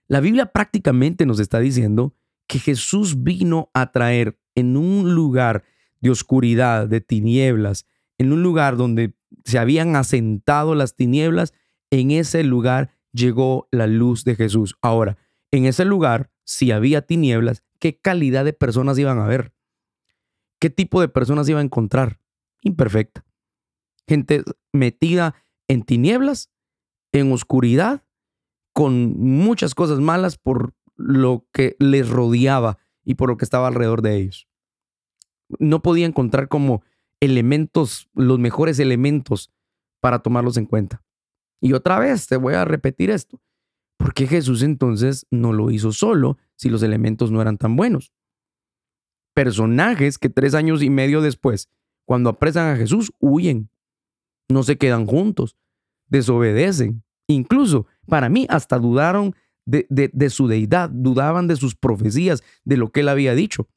La 0.08 0.22
Biblia 0.22 0.46
prácticamente 0.48 1.26
nos 1.26 1.40
está 1.40 1.60
diciendo 1.60 2.16
que 2.48 2.60
Jesús 2.60 3.24
vino 3.24 3.70
a 3.74 3.92
traer 3.92 4.40
en 4.56 4.78
un 4.78 5.14
lugar 5.14 5.64
de 6.00 6.10
oscuridad, 6.10 6.88
de 6.88 7.02
tinieblas, 7.02 7.86
en 8.18 8.32
un 8.32 8.42
lugar 8.42 8.78
donde 8.78 9.14
se 9.44 9.60
habían 9.60 9.96
asentado 9.96 10.76
las 10.76 10.96
tinieblas, 10.96 11.54
en 11.92 12.12
ese 12.12 12.44
lugar 12.44 12.92
llegó 13.12 13.68
la 13.72 13.88
luz 13.88 14.24
de 14.24 14.36
Jesús. 14.36 14.76
Ahora, 14.82 15.18
en 15.52 15.66
ese 15.66 15.86
lugar, 15.86 16.32
si 16.48 16.72
había 16.72 17.02
tinieblas, 17.02 17.62
¿qué 17.78 18.00
calidad 18.00 18.46
de 18.46 18.54
personas 18.54 18.98
iban 18.98 19.20
a 19.20 19.28
ver? 19.28 19.54
¿Qué 20.60 20.70
tipo 20.70 21.02
de 21.02 21.10
personas 21.10 21.48
iba 21.50 21.60
a 21.60 21.64
encontrar? 21.64 22.22
Imperfecta. 22.62 23.26
Gente 24.08 24.44
metida 24.72 25.36
en 25.68 25.84
tinieblas, 25.84 26.50
en 27.12 27.34
oscuridad, 27.34 28.06
con 28.74 29.20
muchas 29.20 29.76
cosas 29.76 30.00
malas 30.00 30.38
por 30.38 30.74
lo 30.96 31.46
que 31.52 31.76
les 31.80 32.10
rodeaba 32.10 32.78
y 33.04 33.16
por 33.16 33.30
lo 33.30 33.36
que 33.36 33.44
estaba 33.44 33.68
alrededor 33.68 34.02
de 34.02 34.16
ellos. 34.16 34.48
No 35.60 35.82
podía 35.82 36.06
encontrar 36.06 36.48
como 36.48 36.82
elementos, 37.20 38.10
los 38.14 38.40
mejores 38.40 38.80
elementos 38.80 39.52
para 40.00 40.20
tomarlos 40.20 40.56
en 40.56 40.66
cuenta. 40.66 41.04
Y 41.60 41.74
otra 41.74 42.00
vez 42.00 42.28
te 42.28 42.38
voy 42.38 42.54
a 42.54 42.64
repetir 42.64 43.10
esto. 43.10 43.42
¿Por 43.98 44.14
qué 44.14 44.28
Jesús 44.28 44.62
entonces 44.62 45.26
no 45.32 45.54
lo 45.54 45.72
hizo 45.72 45.92
solo 45.92 46.38
si 46.56 46.70
los 46.70 46.84
elementos 46.84 47.32
no 47.32 47.42
eran 47.42 47.58
tan 47.58 47.76
buenos? 47.76 48.14
Personajes 49.34 50.18
que 50.18 50.30
tres 50.30 50.54
años 50.54 50.82
y 50.82 50.90
medio 50.90 51.22
después, 51.22 51.70
cuando 52.06 52.30
apresan 52.30 52.74
a 52.74 52.78
Jesús, 52.78 53.12
huyen, 53.20 53.70
no 54.50 54.64
se 54.64 54.78
quedan 54.78 55.06
juntos, 55.06 55.58
desobedecen. 56.08 57.04
Incluso, 57.28 57.88
para 58.08 58.30
mí, 58.30 58.48
hasta 58.50 58.80
dudaron 58.80 59.36
de, 59.66 60.30
su 60.30 60.48
deidad, 60.48 60.90
dudaban 60.90 61.48
de 61.48 61.58
sus 61.58 61.76
profecías, 61.76 62.44
de 62.64 62.78
lo 62.78 62.92
que 62.92 63.02
él 63.02 63.10
había 63.10 63.36
dicho. 63.36 63.68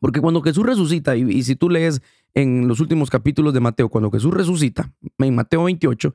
Porque 0.00 0.20
cuando 0.20 0.42
Jesús 0.42 0.66
resucita, 0.66 1.16
y, 1.16 1.22
y 1.22 1.42
si 1.42 1.56
tú 1.56 1.70
lees 1.70 2.02
en 2.34 2.68
los 2.68 2.80
últimos 2.80 3.08
capítulos 3.08 3.54
de 3.54 3.60
Mateo, 3.60 3.88
cuando 3.88 4.10
Jesús 4.10 4.32
resucita, 4.34 4.92
en 5.18 5.34
Mateo 5.34 5.64
28, 5.64 6.14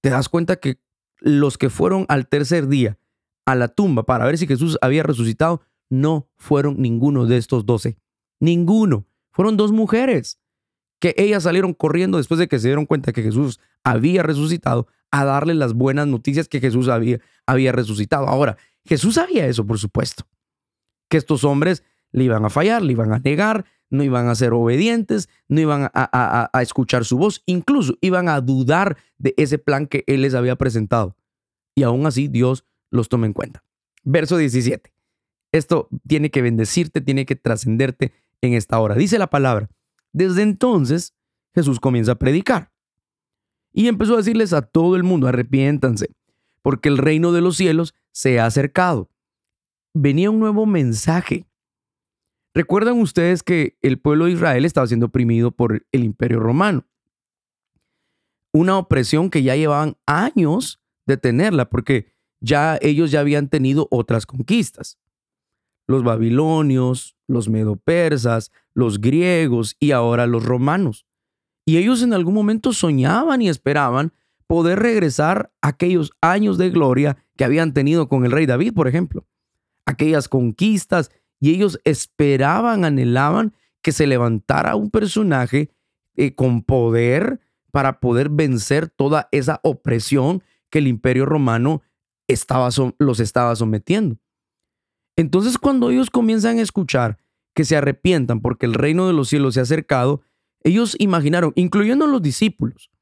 te 0.00 0.10
das 0.10 0.28
cuenta 0.28 0.56
que 0.56 0.78
los 1.22 1.58
que 1.58 1.70
fueron 1.70 2.06
al 2.08 2.28
tercer 2.28 2.68
día 2.68 2.98
a 3.46 3.54
la 3.54 3.68
tumba 3.68 4.04
para 4.04 4.24
ver 4.24 4.38
si 4.38 4.46
Jesús 4.46 4.78
había 4.80 5.02
resucitado, 5.02 5.62
no 5.88 6.28
fueron 6.36 6.80
ninguno 6.80 7.26
de 7.26 7.36
estos 7.36 7.66
doce. 7.66 7.96
Ninguno. 8.40 9.06
Fueron 9.30 9.56
dos 9.56 9.72
mujeres 9.72 10.38
que 11.00 11.14
ellas 11.16 11.42
salieron 11.42 11.74
corriendo 11.74 12.18
después 12.18 12.38
de 12.38 12.48
que 12.48 12.58
se 12.58 12.68
dieron 12.68 12.86
cuenta 12.86 13.12
que 13.12 13.22
Jesús 13.22 13.60
había 13.82 14.22
resucitado 14.22 14.86
a 15.10 15.24
darle 15.24 15.54
las 15.54 15.74
buenas 15.74 16.06
noticias 16.06 16.48
que 16.48 16.60
Jesús 16.60 16.88
había, 16.88 17.20
había 17.46 17.72
resucitado. 17.72 18.28
Ahora, 18.28 18.56
Jesús 18.84 19.14
sabía 19.14 19.46
eso, 19.46 19.66
por 19.66 19.78
supuesto, 19.78 20.24
que 21.08 21.16
estos 21.16 21.44
hombres 21.44 21.82
le 22.12 22.24
iban 22.24 22.44
a 22.44 22.50
fallar, 22.50 22.82
le 22.82 22.92
iban 22.92 23.12
a 23.12 23.18
negar, 23.18 23.64
no 23.92 24.02
iban 24.02 24.28
a 24.28 24.34
ser 24.34 24.54
obedientes, 24.54 25.28
no 25.48 25.60
iban 25.60 25.90
a, 25.92 26.50
escuchar 26.62 27.04
su 27.04 27.18
voz, 27.18 27.42
incluso 27.44 27.98
iban 28.00 28.28
a 28.28 28.40
dudar 28.40 28.96
de 29.18 29.34
ese 29.36 29.58
plan 29.58 29.86
que 29.86 30.02
Él 30.06 30.22
les 30.22 30.34
había 30.34 30.56
presentado. 30.56 31.14
Y 31.74 31.82
aún 31.82 32.06
así 32.06 32.26
Dios 32.26 32.64
los 32.90 33.10
toma 33.10 33.26
en 33.26 33.34
cuenta. 33.34 33.62
Verso 34.02 34.38
17. 34.38 34.92
Esto 35.52 35.88
tiene 36.08 36.30
que 36.30 36.40
bendecirte, 36.40 37.02
tiene 37.02 37.26
que 37.26 37.36
trascenderte 37.36 38.12
en 38.40 38.54
esta 38.54 38.80
hora. 38.80 38.94
Dice 38.94 39.18
la 39.18 39.28
palabra. 39.28 39.68
Desde 40.12 40.42
entonces 40.42 41.14
Jesús 41.54 41.78
comienza 41.78 42.12
a 42.12 42.18
predicar. 42.18 42.72
Y 43.74 43.88
empezó 43.88 44.14
a 44.14 44.18
decirles 44.18 44.54
a 44.54 44.62
todo 44.62 44.96
el 44.96 45.02
mundo, 45.02 45.28
arrepiéntanse, 45.28 46.14
porque 46.62 46.88
el 46.88 46.96
reino 46.96 47.32
de 47.32 47.42
los 47.42 47.58
cielos 47.58 47.94
se 48.10 48.40
ha 48.40 48.46
acercado. 48.46 49.10
Venía 49.94 50.30
un 50.30 50.40
nuevo 50.40 50.64
mensaje 50.64 51.46
Recuerdan 52.54 53.00
ustedes 53.00 53.42
que 53.42 53.78
el 53.80 53.98
pueblo 53.98 54.26
de 54.26 54.32
Israel 54.32 54.64
estaba 54.64 54.86
siendo 54.86 55.06
oprimido 55.06 55.52
por 55.52 55.86
el 55.90 56.04
imperio 56.04 56.38
romano. 56.38 56.86
Una 58.52 58.76
opresión 58.76 59.30
que 59.30 59.42
ya 59.42 59.56
llevaban 59.56 59.96
años 60.04 60.82
de 61.06 61.16
tenerla 61.16 61.70
porque 61.70 62.12
ya 62.40 62.78
ellos 62.82 63.10
ya 63.10 63.20
habían 63.20 63.48
tenido 63.48 63.88
otras 63.90 64.26
conquistas. 64.26 64.98
Los 65.86 66.04
babilonios, 66.04 67.16
los 67.26 67.48
medopersas, 67.48 68.52
los 68.74 69.00
griegos 69.00 69.76
y 69.80 69.92
ahora 69.92 70.26
los 70.26 70.44
romanos. 70.44 71.06
Y 71.64 71.78
ellos 71.78 72.02
en 72.02 72.12
algún 72.12 72.34
momento 72.34 72.72
soñaban 72.72 73.40
y 73.40 73.48
esperaban 73.48 74.12
poder 74.46 74.80
regresar 74.80 75.50
a 75.62 75.68
aquellos 75.68 76.12
años 76.20 76.58
de 76.58 76.70
gloria 76.70 77.16
que 77.36 77.44
habían 77.44 77.72
tenido 77.72 78.08
con 78.08 78.26
el 78.26 78.32
rey 78.32 78.44
David, 78.44 78.74
por 78.74 78.88
ejemplo. 78.88 79.26
Aquellas 79.86 80.28
conquistas 80.28 81.10
y 81.42 81.50
ellos 81.50 81.80
esperaban, 81.82 82.84
anhelaban 82.84 83.52
que 83.82 83.90
se 83.90 84.06
levantara 84.06 84.76
un 84.76 84.90
personaje 84.90 85.70
eh, 86.14 86.36
con 86.36 86.62
poder 86.62 87.40
para 87.72 87.98
poder 87.98 88.28
vencer 88.28 88.88
toda 88.88 89.28
esa 89.32 89.58
opresión 89.64 90.44
que 90.70 90.78
el 90.78 90.86
imperio 90.86 91.26
romano 91.26 91.82
estaba, 92.28 92.68
los 93.00 93.18
estaba 93.18 93.56
sometiendo. 93.56 94.18
Entonces 95.16 95.58
cuando 95.58 95.90
ellos 95.90 96.10
comienzan 96.10 96.58
a 96.58 96.62
escuchar 96.62 97.18
que 97.56 97.64
se 97.64 97.76
arrepientan 97.76 98.40
porque 98.40 98.66
el 98.66 98.74
reino 98.74 99.08
de 99.08 99.12
los 99.12 99.28
cielos 99.28 99.54
se 99.54 99.60
ha 99.60 99.64
acercado, 99.64 100.22
ellos 100.62 100.94
imaginaron, 101.00 101.52
incluyendo 101.56 102.06
los 102.06 102.22
discípulos, 102.22 102.92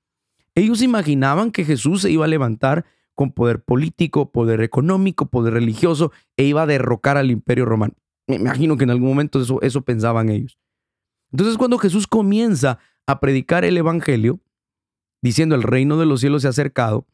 ellos 0.54 0.80
imaginaban 0.80 1.50
que 1.50 1.66
Jesús 1.66 2.00
se 2.00 2.10
iba 2.10 2.24
a 2.24 2.28
levantar 2.28 2.86
con 3.14 3.32
poder 3.32 3.62
político, 3.62 4.32
poder 4.32 4.62
económico, 4.62 5.26
poder 5.26 5.52
religioso 5.52 6.10
e 6.38 6.44
iba 6.44 6.62
a 6.62 6.66
derrocar 6.66 7.18
al 7.18 7.30
imperio 7.30 7.66
romano. 7.66 7.92
Me 8.30 8.36
imagino 8.36 8.76
que 8.76 8.84
en 8.84 8.90
algún 8.90 9.08
momento 9.08 9.40
eso, 9.40 9.60
eso 9.60 9.82
pensaban 9.82 10.28
ellos. 10.28 10.56
Entonces 11.32 11.58
cuando 11.58 11.78
Jesús 11.78 12.06
comienza 12.06 12.78
a 13.06 13.18
predicar 13.18 13.64
el 13.64 13.76
Evangelio, 13.76 14.38
diciendo 15.20 15.56
el 15.56 15.64
reino 15.64 15.98
de 15.98 16.06
los 16.06 16.20
cielos 16.20 16.42
se 16.42 16.48
ha 16.48 16.50
acercado, 16.50 17.08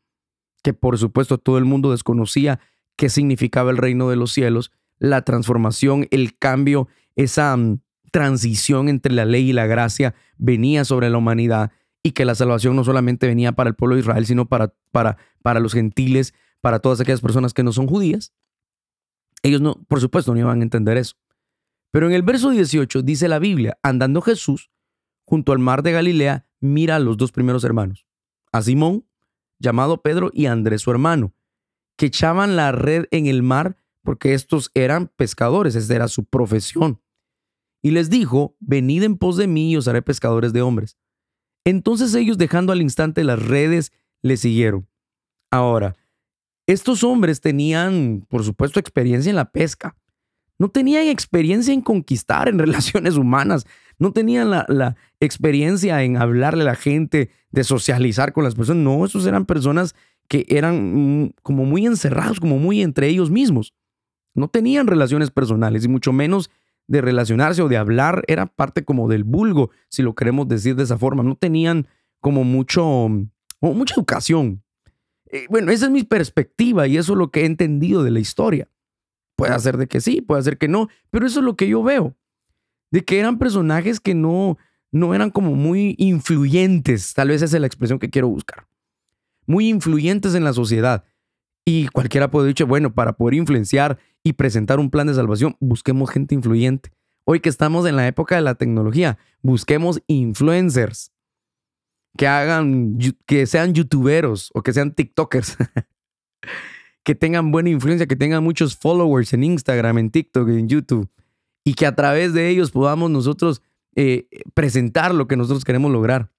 que 0.63 0.75
por 0.75 0.99
supuesto 0.99 1.39
todo 1.39 1.57
el 1.57 1.65
mundo 1.65 1.91
desconocía 1.91 2.61
qué 2.97 3.09
significaba 3.09 3.71
el 3.71 3.79
reino 3.79 4.11
de 4.11 4.17
los 4.17 4.33
cielos, 4.33 4.73
la 4.99 5.23
transformación, 5.23 6.07
el 6.11 6.37
cambio, 6.37 6.89
esa 7.15 7.57
mm, 7.57 7.81
transición 8.13 8.91
entre 8.91 9.15
la 9.15 9.25
ley 9.25 9.51
y 9.51 9.53
la 9.55 9.67
gracia 9.67 10.15
venía 10.37 10.85
sobre 10.85 11.09
la 11.09 11.17
humanidad 11.17 11.73
y 12.03 12.13
que 12.13 12.27
la 12.27 12.35
salvación 12.35 12.77
no 12.77 12.85
solamente 12.85 13.27
venía 13.27 13.53
para 13.53 13.69
el 13.69 13.75
pueblo 13.75 13.97
de 13.97 14.03
Israel, 14.03 14.27
sino 14.27 14.47
para, 14.47 14.75
para, 14.93 15.17
para 15.43 15.61
los 15.61 15.73
gentiles, 15.73 16.35
para 16.61 16.79
todas 16.79 17.01
aquellas 17.01 17.23
personas 17.23 17.55
que 17.55 17.63
no 17.63 17.73
son 17.73 17.87
judías. 17.87 18.33
Ellos 19.47 19.61
no, 19.61 19.77
por 19.87 20.01
supuesto, 20.01 20.35
no 20.35 20.41
iban 20.41 20.59
a 20.59 20.65
entender 20.65 20.97
eso. 20.97 21.15
Pero 21.93 22.09
en 22.09 22.15
el 22.15 22.23
verso 22.23 22.51
18 22.51 23.03
dice 23.03 23.29
la 23.29 23.39
Biblia, 23.39 23.79
andando 23.81 24.21
Jesús 24.21 24.73
junto 25.25 25.53
al 25.53 25.61
mar 25.61 25.85
de 25.85 25.93
Galilea, 25.93 26.49
mira 26.59 26.97
a 26.97 26.99
los 26.99 27.17
dos 27.17 27.31
primeros 27.31 27.63
hermanos, 27.63 28.09
a 28.51 28.61
Simón, 28.61 29.07
llamado 29.61 30.03
Pedro, 30.03 30.31
y 30.33 30.47
a 30.47 30.53
Andrés 30.53 30.83
su 30.83 30.91
hermano, 30.91 31.33
que 31.97 32.07
echaban 32.07 32.57
la 32.57 32.73
red 32.73 33.05
en 33.13 33.27
el 33.27 33.45
mar 33.45 33.77
porque 34.03 34.35
estos 34.35 34.73
eran 34.75 35.13
pescadores, 35.15 35.77
esa 35.77 35.95
era 35.95 36.09
su 36.09 36.25
profesión. 36.25 37.01
Y 37.83 37.93
les 37.93 38.11
dijo, 38.11 38.57
venid 38.59 39.05
en 39.05 39.17
pos 39.17 39.37
de 39.37 39.47
mí 39.47 39.71
y 39.71 39.77
os 39.77 39.87
haré 39.87 40.03
pescadores 40.03 40.53
de 40.53 40.63
hombres. 40.63 40.97
Entonces 41.65 42.17
ellos, 42.17 42.37
dejando 42.37 42.73
al 42.73 42.83
instante 42.83 43.23
las 43.23 43.41
redes, 43.41 43.93
le 44.23 44.37
siguieron. 44.37 44.89
Ahora, 45.53 45.95
estos 46.67 47.05
hombres 47.05 47.41
tenían, 47.41 48.27
por 48.29 48.43
supuesto, 48.43 48.81
experiencia 48.81 49.31
en 49.31 49.37
la 49.37 49.51
pesca. 49.51 49.97
No 50.59 50.69
tenían 50.69 51.07
experiencia 51.07 51.73
en 51.73 51.81
conquistar 51.81 52.49
en 52.49 52.59
relaciones 52.59 53.17
humanas. 53.17 53.67
No 53.99 54.13
tenían 54.13 54.51
la, 54.51 54.97
experiencia 55.21 56.03
en 56.03 56.17
hablarle 56.17 56.63
a 56.63 56.67
la 56.67 56.75
gente, 56.75 57.31
de 57.51 57.65
socializar 57.65 58.33
con 58.33 58.45
las 58.45 58.55
personas. 58.55 58.83
No, 58.83 59.05
esos 59.05 59.27
eran 59.27 59.47
personas 59.47 59.95
que 60.29 60.45
eran 60.49 61.23
mm, 61.23 61.35
como 61.43 61.65
muy 61.65 61.87
encerrados, 61.87 62.41
como 62.41 62.59
muy 62.59 62.83
entre 62.83 63.09
ellos 63.09 63.31
mismos. 63.31 63.73
No 64.35 64.49
tenían 64.49 64.87
relaciones 64.87 65.31
personales 65.31 65.85
y 65.85 65.89
mucho 65.89 66.13
menos 66.13 66.51
de 66.89 67.01
relacionarse 67.01 67.63
o 67.63 67.69
de 67.69 67.79
hablar. 67.79 68.25
Era 68.27 68.47
parte 68.47 68.85
como 68.85 69.09
del 69.09 69.25
vulgo, 69.25 69.71
si 69.89 70.03
lo 70.03 70.15
queremos 70.15 70.49
decir 70.49 70.77
de 70.77 70.83
esa 70.83 70.99
forma. 70.99 71.23
No 71.23 71.37
tenían 71.37 71.87
como 72.21 72.45
mucho, 72.45 73.09
mucha 73.61 73.95
educación 73.95 74.63
eh, 75.31 75.47
bueno, 75.51 75.73
esa 75.73 75.87
es 75.87 75.91
mi 75.91 76.05
perspectiva 76.05 76.87
y 76.87 76.97
eso 76.97 77.13
es 77.13 77.19
lo 77.19 77.31
que 77.31 77.43
he 77.43 77.47
entendido 77.47 78.03
de 78.03 78.11
la 78.11 78.21
historia. 78.21 78.69
Puede 79.37 79.59
ser 79.61 79.77
de 79.77 79.87
que 79.87 80.01
sí, 80.01 80.23
puede 80.23 80.43
ser 80.43 80.59
que 80.59 80.69
no, 80.69 80.89
pero 81.11 81.27
eso 81.27 81.41
es 81.41 81.45
lo 81.45 81.57
que 81.57 81.69
yo 81.69 81.83
veo. 81.83 82.17
De 82.91 83.05
que 83.05 83.19
eran 83.19 83.39
personajes 83.39 84.01
que 84.01 84.15
no, 84.15 84.57
no 84.93 85.15
eran 85.15 85.31
como 85.31 85.55
muy 85.55 85.95
influyentes, 85.99 87.13
tal 87.15 87.29
vez 87.29 87.43
esa 87.43 87.57
es 87.57 87.61
la 87.61 87.67
expresión 87.67 87.99
que 87.99 88.11
quiero 88.11 88.29
buscar. 88.29 88.67
Muy 89.47 89.69
influyentes 89.69 90.35
en 90.35 90.45
la 90.45 90.53
sociedad. 90.53 91.05
Y 91.65 91.89
cualquiera 91.89 92.31
puede 92.31 92.49
decir, 92.49 92.67
bueno, 92.67 92.95
para 92.95 93.15
poder 93.15 93.35
influenciar 93.35 93.99
y 94.23 94.35
presentar 94.35 94.79
un 94.79 94.91
plan 94.91 95.09
de 95.09 95.15
salvación, 95.15 95.57
busquemos 95.61 96.11
gente 96.11 96.35
influyente. 96.35 96.93
Hoy 97.25 97.41
que 97.41 97.49
estamos 97.49 97.87
en 97.87 97.97
la 97.97 98.07
época 98.07 98.37
de 98.37 98.43
la 98.43 98.55
tecnología, 98.55 99.19
busquemos 99.43 100.01
influencers 100.07 101.13
que 102.17 102.27
hagan, 102.27 102.99
que 103.27 103.47
sean 103.47 103.75
youtuberos 103.75 104.51
o 104.55 104.63
que 104.63 104.73
sean 104.73 104.93
TikTokers, 104.93 105.57
que 107.05 107.15
tengan 107.15 107.53
buena 107.53 107.71
influencia, 107.71 108.07
que 108.07 108.17
tengan 108.17 108.43
muchos 108.43 108.77
followers 108.77 109.33
en 109.33 109.45
Instagram, 109.45 109.99
en 109.99 110.11
TikTok, 110.11 110.49
en 110.49 110.69
YouTube, 110.69 111.09
y 111.65 111.75
que 111.75 111.87
a 111.87 111.95
través 111.95 112.33
de 112.33 112.49
ellos 112.49 112.71
podamos 112.71 113.11
nosotros 113.11 113.63
eh, 113.95 114.29
presentar 114.55 115.15
lo 115.15 115.27
que 115.27 115.37
nosotros 115.37 115.65
queremos 115.65 115.91
lograr. 115.93 116.31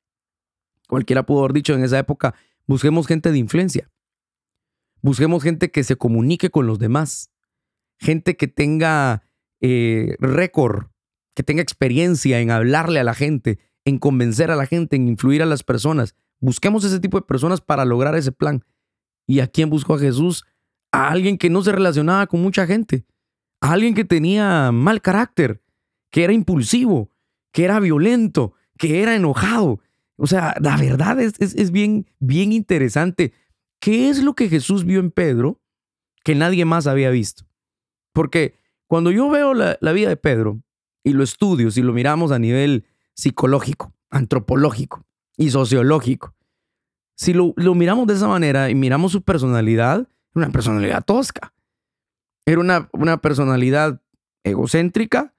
Cualquiera 0.87 1.25
pudo 1.25 1.39
haber 1.39 1.53
dicho 1.53 1.73
en 1.73 1.83
esa 1.83 1.99
época, 1.99 2.35
busquemos 2.65 3.07
gente 3.07 3.31
de 3.31 3.37
influencia, 3.37 3.89
busquemos 5.01 5.43
gente 5.43 5.71
que 5.71 5.83
se 5.83 5.95
comunique 5.95 6.49
con 6.49 6.67
los 6.67 6.79
demás, 6.79 7.31
gente 7.99 8.37
que 8.37 8.47
tenga 8.47 9.23
eh, 9.59 10.15
récord, 10.19 10.87
que 11.33 11.43
tenga 11.43 11.61
experiencia 11.61 12.39
en 12.39 12.51
hablarle 12.51 12.99
a 12.99 13.03
la 13.03 13.13
gente, 13.13 13.59
en 13.87 13.99
convencer 13.99 14.51
a 14.51 14.57
la 14.57 14.65
gente, 14.65 14.97
en 14.97 15.07
influir 15.07 15.41
a 15.41 15.45
las 15.45 15.63
personas. 15.63 16.13
Busquemos 16.41 16.83
ese 16.83 16.99
tipo 16.99 17.17
de 17.17 17.25
personas 17.25 17.61
para 17.61 17.85
lograr 17.85 18.15
ese 18.15 18.33
plan. 18.33 18.65
¿Y 19.25 19.39
a 19.39 19.47
quién 19.47 19.69
buscó 19.69 19.93
a 19.93 19.99
Jesús? 19.99 20.45
A 20.91 21.07
alguien 21.07 21.37
que 21.37 21.49
no 21.49 21.63
se 21.63 21.71
relacionaba 21.71 22.27
con 22.27 22.41
mucha 22.41 22.67
gente, 22.67 23.05
a 23.61 23.71
alguien 23.71 23.93
que 23.93 24.03
tenía 24.03 24.73
mal 24.73 25.01
carácter, 25.01 25.61
que 26.11 26.25
era 26.25 26.33
impulsivo, 26.33 27.11
que 27.53 27.63
era 27.63 27.79
violento, 27.79 28.51
que 28.77 29.01
era 29.01 29.15
enojado. 29.15 29.79
O 30.17 30.27
sea, 30.27 30.53
la 30.59 30.75
verdad 30.75 31.21
es, 31.21 31.35
es, 31.39 31.71
bien, 31.71 32.07
bien 32.19 32.51
interesante. 32.51 33.31
¿Qué 33.79 34.09
es 34.09 34.21
lo 34.21 34.33
que 34.33 34.49
Jesús 34.49 34.83
vio 34.83 34.99
en 34.99 35.11
Pedro 35.11 35.61
que 36.25 36.35
nadie 36.35 36.65
más 36.65 36.87
había 36.87 37.09
visto? 37.09 37.45
Porque 38.11 38.59
cuando 38.85 39.11
yo 39.11 39.29
veo 39.29 39.53
la, 39.53 39.77
la 39.79 39.93
vida 39.93 40.09
de 40.09 40.17
Pedro 40.17 40.61
y 41.05 41.13
lo 41.13 41.23
estudio, 41.23 41.71
si 41.71 41.81
lo 41.81 41.93
miramos 41.93 42.33
a 42.33 42.39
nivel 42.39 42.85
psicológico, 43.17 43.93
antropológico 44.09 45.03
y 45.35 45.49
sociológico. 45.49 46.35
Si 47.15 47.33
lo, 47.33 47.53
miramos 47.73 48.05
de 48.07 48.13
esa 48.13 48.27
manera 48.27 48.69
y 48.69 48.75
miramos 48.75 49.11
su 49.11 49.23
personalidad, 49.23 50.01
era 50.35 50.45
una 50.45 50.51
personalidad 50.51 51.03
tosca. 51.03 51.51
Era 52.45 52.61
una, 52.61 52.89
una 52.93 53.17
personalidad 53.17 54.01
egocéntrica, 54.43 55.33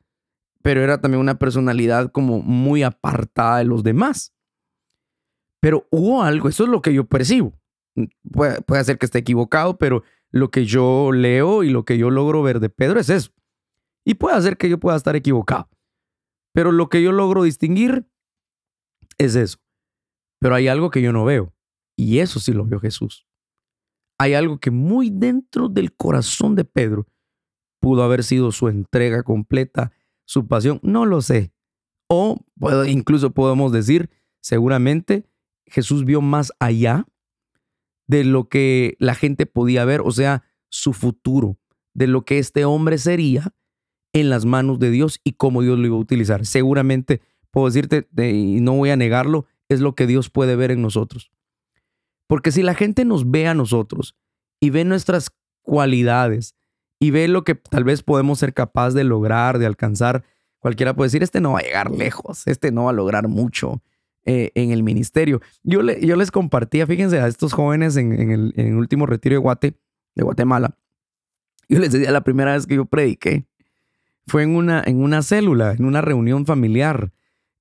pero 0.60 0.82
era 0.82 1.00
también 1.00 1.20
una 1.20 1.38
personalidad 1.38 2.10
como 2.10 2.42
muy 2.42 2.82
apartada 2.82 3.58
de 3.58 3.64
los 3.64 3.84
demás. 3.84 4.34
Pero 5.60 5.86
hubo 5.90 6.22
algo, 6.22 6.48
eso 6.48 6.64
es 6.64 6.70
lo 6.70 6.82
que 6.82 6.92
yo 6.92 7.04
percibo. 7.04 7.52
Puede, 8.30 8.60
puede 8.62 8.84
ser 8.84 8.98
que 8.98 9.06
esté 9.06 9.20
equivocado, 9.20 9.78
pero 9.78 10.02
lo 10.30 10.50
que 10.50 10.66
yo 10.66 11.12
leo 11.12 11.62
y 11.62 11.70
lo 11.70 11.84
que 11.84 11.96
yo 11.96 12.10
logro 12.10 12.42
ver 12.42 12.58
de 12.58 12.68
Pedro 12.68 12.98
es 12.98 13.08
eso. 13.08 13.30
Y 14.04 14.14
puede 14.14 14.40
ser 14.42 14.56
que 14.56 14.68
yo 14.68 14.78
pueda 14.78 14.96
estar 14.96 15.14
equivocado. 15.14 15.68
Pero 16.58 16.72
lo 16.72 16.88
que 16.88 17.00
yo 17.00 17.12
logro 17.12 17.44
distinguir 17.44 18.10
es 19.16 19.36
eso. 19.36 19.58
Pero 20.40 20.56
hay 20.56 20.66
algo 20.66 20.90
que 20.90 21.00
yo 21.00 21.12
no 21.12 21.24
veo. 21.24 21.54
Y 21.96 22.18
eso 22.18 22.40
sí 22.40 22.52
lo 22.52 22.64
vio 22.64 22.80
Jesús. 22.80 23.28
Hay 24.18 24.34
algo 24.34 24.58
que 24.58 24.72
muy 24.72 25.08
dentro 25.08 25.68
del 25.68 25.94
corazón 25.94 26.56
de 26.56 26.64
Pedro 26.64 27.06
pudo 27.80 28.02
haber 28.02 28.24
sido 28.24 28.50
su 28.50 28.66
entrega 28.66 29.22
completa, 29.22 29.92
su 30.26 30.48
pasión, 30.48 30.80
no 30.82 31.06
lo 31.06 31.22
sé. 31.22 31.52
O 32.08 32.44
incluso 32.88 33.30
podemos 33.30 33.70
decir, 33.70 34.10
seguramente 34.42 35.30
Jesús 35.64 36.04
vio 36.04 36.20
más 36.20 36.52
allá 36.58 37.06
de 38.08 38.24
lo 38.24 38.48
que 38.48 38.96
la 38.98 39.14
gente 39.14 39.46
podía 39.46 39.84
ver, 39.84 40.00
o 40.00 40.10
sea, 40.10 40.42
su 40.70 40.92
futuro, 40.92 41.56
de 41.94 42.08
lo 42.08 42.24
que 42.24 42.40
este 42.40 42.64
hombre 42.64 42.98
sería 42.98 43.54
en 44.12 44.30
las 44.30 44.44
manos 44.44 44.78
de 44.78 44.90
Dios 44.90 45.20
y 45.24 45.32
cómo 45.32 45.62
Dios 45.62 45.78
lo 45.78 45.86
iba 45.86 45.96
a 45.96 46.00
utilizar. 46.00 46.46
Seguramente 46.46 47.20
puedo 47.50 47.66
decirte, 47.66 48.08
y 48.16 48.60
no 48.60 48.74
voy 48.74 48.90
a 48.90 48.96
negarlo, 48.96 49.46
es 49.68 49.80
lo 49.80 49.94
que 49.94 50.06
Dios 50.06 50.30
puede 50.30 50.56
ver 50.56 50.70
en 50.70 50.82
nosotros. 50.82 51.30
Porque 52.26 52.52
si 52.52 52.62
la 52.62 52.74
gente 52.74 53.04
nos 53.04 53.30
ve 53.30 53.46
a 53.46 53.54
nosotros 53.54 54.16
y 54.60 54.70
ve 54.70 54.84
nuestras 54.84 55.30
cualidades 55.62 56.54
y 57.00 57.10
ve 57.10 57.28
lo 57.28 57.44
que 57.44 57.54
tal 57.54 57.84
vez 57.84 58.02
podemos 58.02 58.38
ser 58.38 58.54
capaz 58.54 58.92
de 58.92 59.04
lograr, 59.04 59.58
de 59.58 59.66
alcanzar, 59.66 60.24
cualquiera 60.58 60.94
puede 60.94 61.06
decir, 61.06 61.22
este 61.22 61.40
no 61.40 61.52
va 61.52 61.60
a 61.60 61.62
llegar 61.62 61.90
lejos, 61.90 62.46
este 62.46 62.70
no 62.70 62.84
va 62.84 62.90
a 62.90 62.94
lograr 62.94 63.28
mucho 63.28 63.82
eh, 64.24 64.50
en 64.54 64.72
el 64.72 64.82
ministerio. 64.82 65.40
Yo, 65.62 65.82
le, 65.82 66.04
yo 66.04 66.16
les 66.16 66.30
compartía, 66.30 66.86
fíjense, 66.86 67.18
a 67.18 67.28
estos 67.28 67.52
jóvenes 67.54 67.96
en, 67.96 68.12
el, 68.12 68.52
en 68.56 68.66
el 68.68 68.74
último 68.74 69.06
retiro 69.06 69.34
de, 69.34 69.38
Guate, 69.38 69.78
de 70.14 70.22
Guatemala, 70.22 70.76
yo 71.68 71.78
les 71.78 71.92
decía 71.92 72.10
la 72.10 72.22
primera 72.22 72.52
vez 72.52 72.66
que 72.66 72.76
yo 72.76 72.84
prediqué, 72.86 73.46
fue 74.28 74.42
en 74.42 74.54
una, 74.54 74.82
en 74.86 75.02
una 75.02 75.22
célula, 75.22 75.72
en 75.72 75.84
una 75.84 76.00
reunión 76.00 76.46
familiar. 76.46 77.12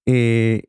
Eh, 0.06 0.64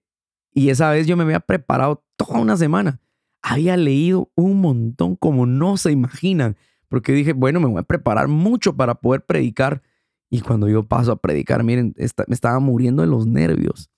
y 0.54 0.70
esa 0.70 0.90
vez 0.90 1.06
yo 1.06 1.16
me 1.16 1.24
había 1.24 1.40
preparado 1.40 2.04
toda 2.16 2.40
una 2.40 2.56
semana. 2.56 3.00
Había 3.42 3.76
leído 3.76 4.30
un 4.34 4.60
montón 4.60 5.16
como 5.16 5.46
no 5.46 5.76
se 5.76 5.92
imaginan, 5.92 6.56
porque 6.88 7.12
dije, 7.12 7.32
bueno, 7.32 7.60
me 7.60 7.66
voy 7.66 7.80
a 7.80 7.82
preparar 7.82 8.28
mucho 8.28 8.74
para 8.76 8.94
poder 8.96 9.24
predicar. 9.24 9.82
Y 10.30 10.40
cuando 10.40 10.68
yo 10.68 10.86
paso 10.86 11.12
a 11.12 11.16
predicar, 11.16 11.62
miren, 11.64 11.94
me 11.96 12.34
estaba 12.34 12.58
muriendo 12.58 13.02
de 13.02 13.08
los 13.08 13.26
nervios. 13.26 13.90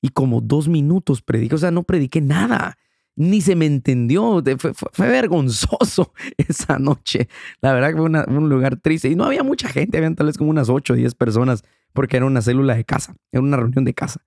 Y 0.00 0.10
como 0.10 0.40
dos 0.40 0.68
minutos 0.68 1.22
prediqué, 1.22 1.54
o 1.54 1.58
sea, 1.58 1.70
no 1.70 1.82
prediqué 1.82 2.20
nada 2.20 2.78
ni 3.16 3.40
se 3.40 3.56
me 3.56 3.66
entendió. 3.66 4.42
Fue, 4.92 5.08
vergonzoso 5.08 6.12
esa 6.36 6.78
noche. 6.78 7.28
La 7.60 7.72
verdad 7.72 7.90
que 7.90 7.96
fue 7.96 8.38
un 8.38 8.48
lugar 8.48 8.76
triste. 8.76 9.08
Y 9.08 9.16
no 9.16 9.24
había 9.24 9.42
mucha 9.42 9.68
gente, 9.68 9.96
habían 9.96 10.14
tal 10.14 10.26
vez 10.26 10.38
como 10.38 10.50
unas 10.50 10.68
8 10.68 10.92
o 10.92 10.96
10 10.96 11.14
personas, 11.14 11.64
porque 11.92 12.18
era 12.18 12.26
una 12.26 12.42
célula 12.42 12.74
de 12.74 12.84
casa, 12.84 13.16
era 13.32 13.42
una 13.42 13.56
reunión 13.56 13.84
de 13.84 13.94
casa. 13.94 14.24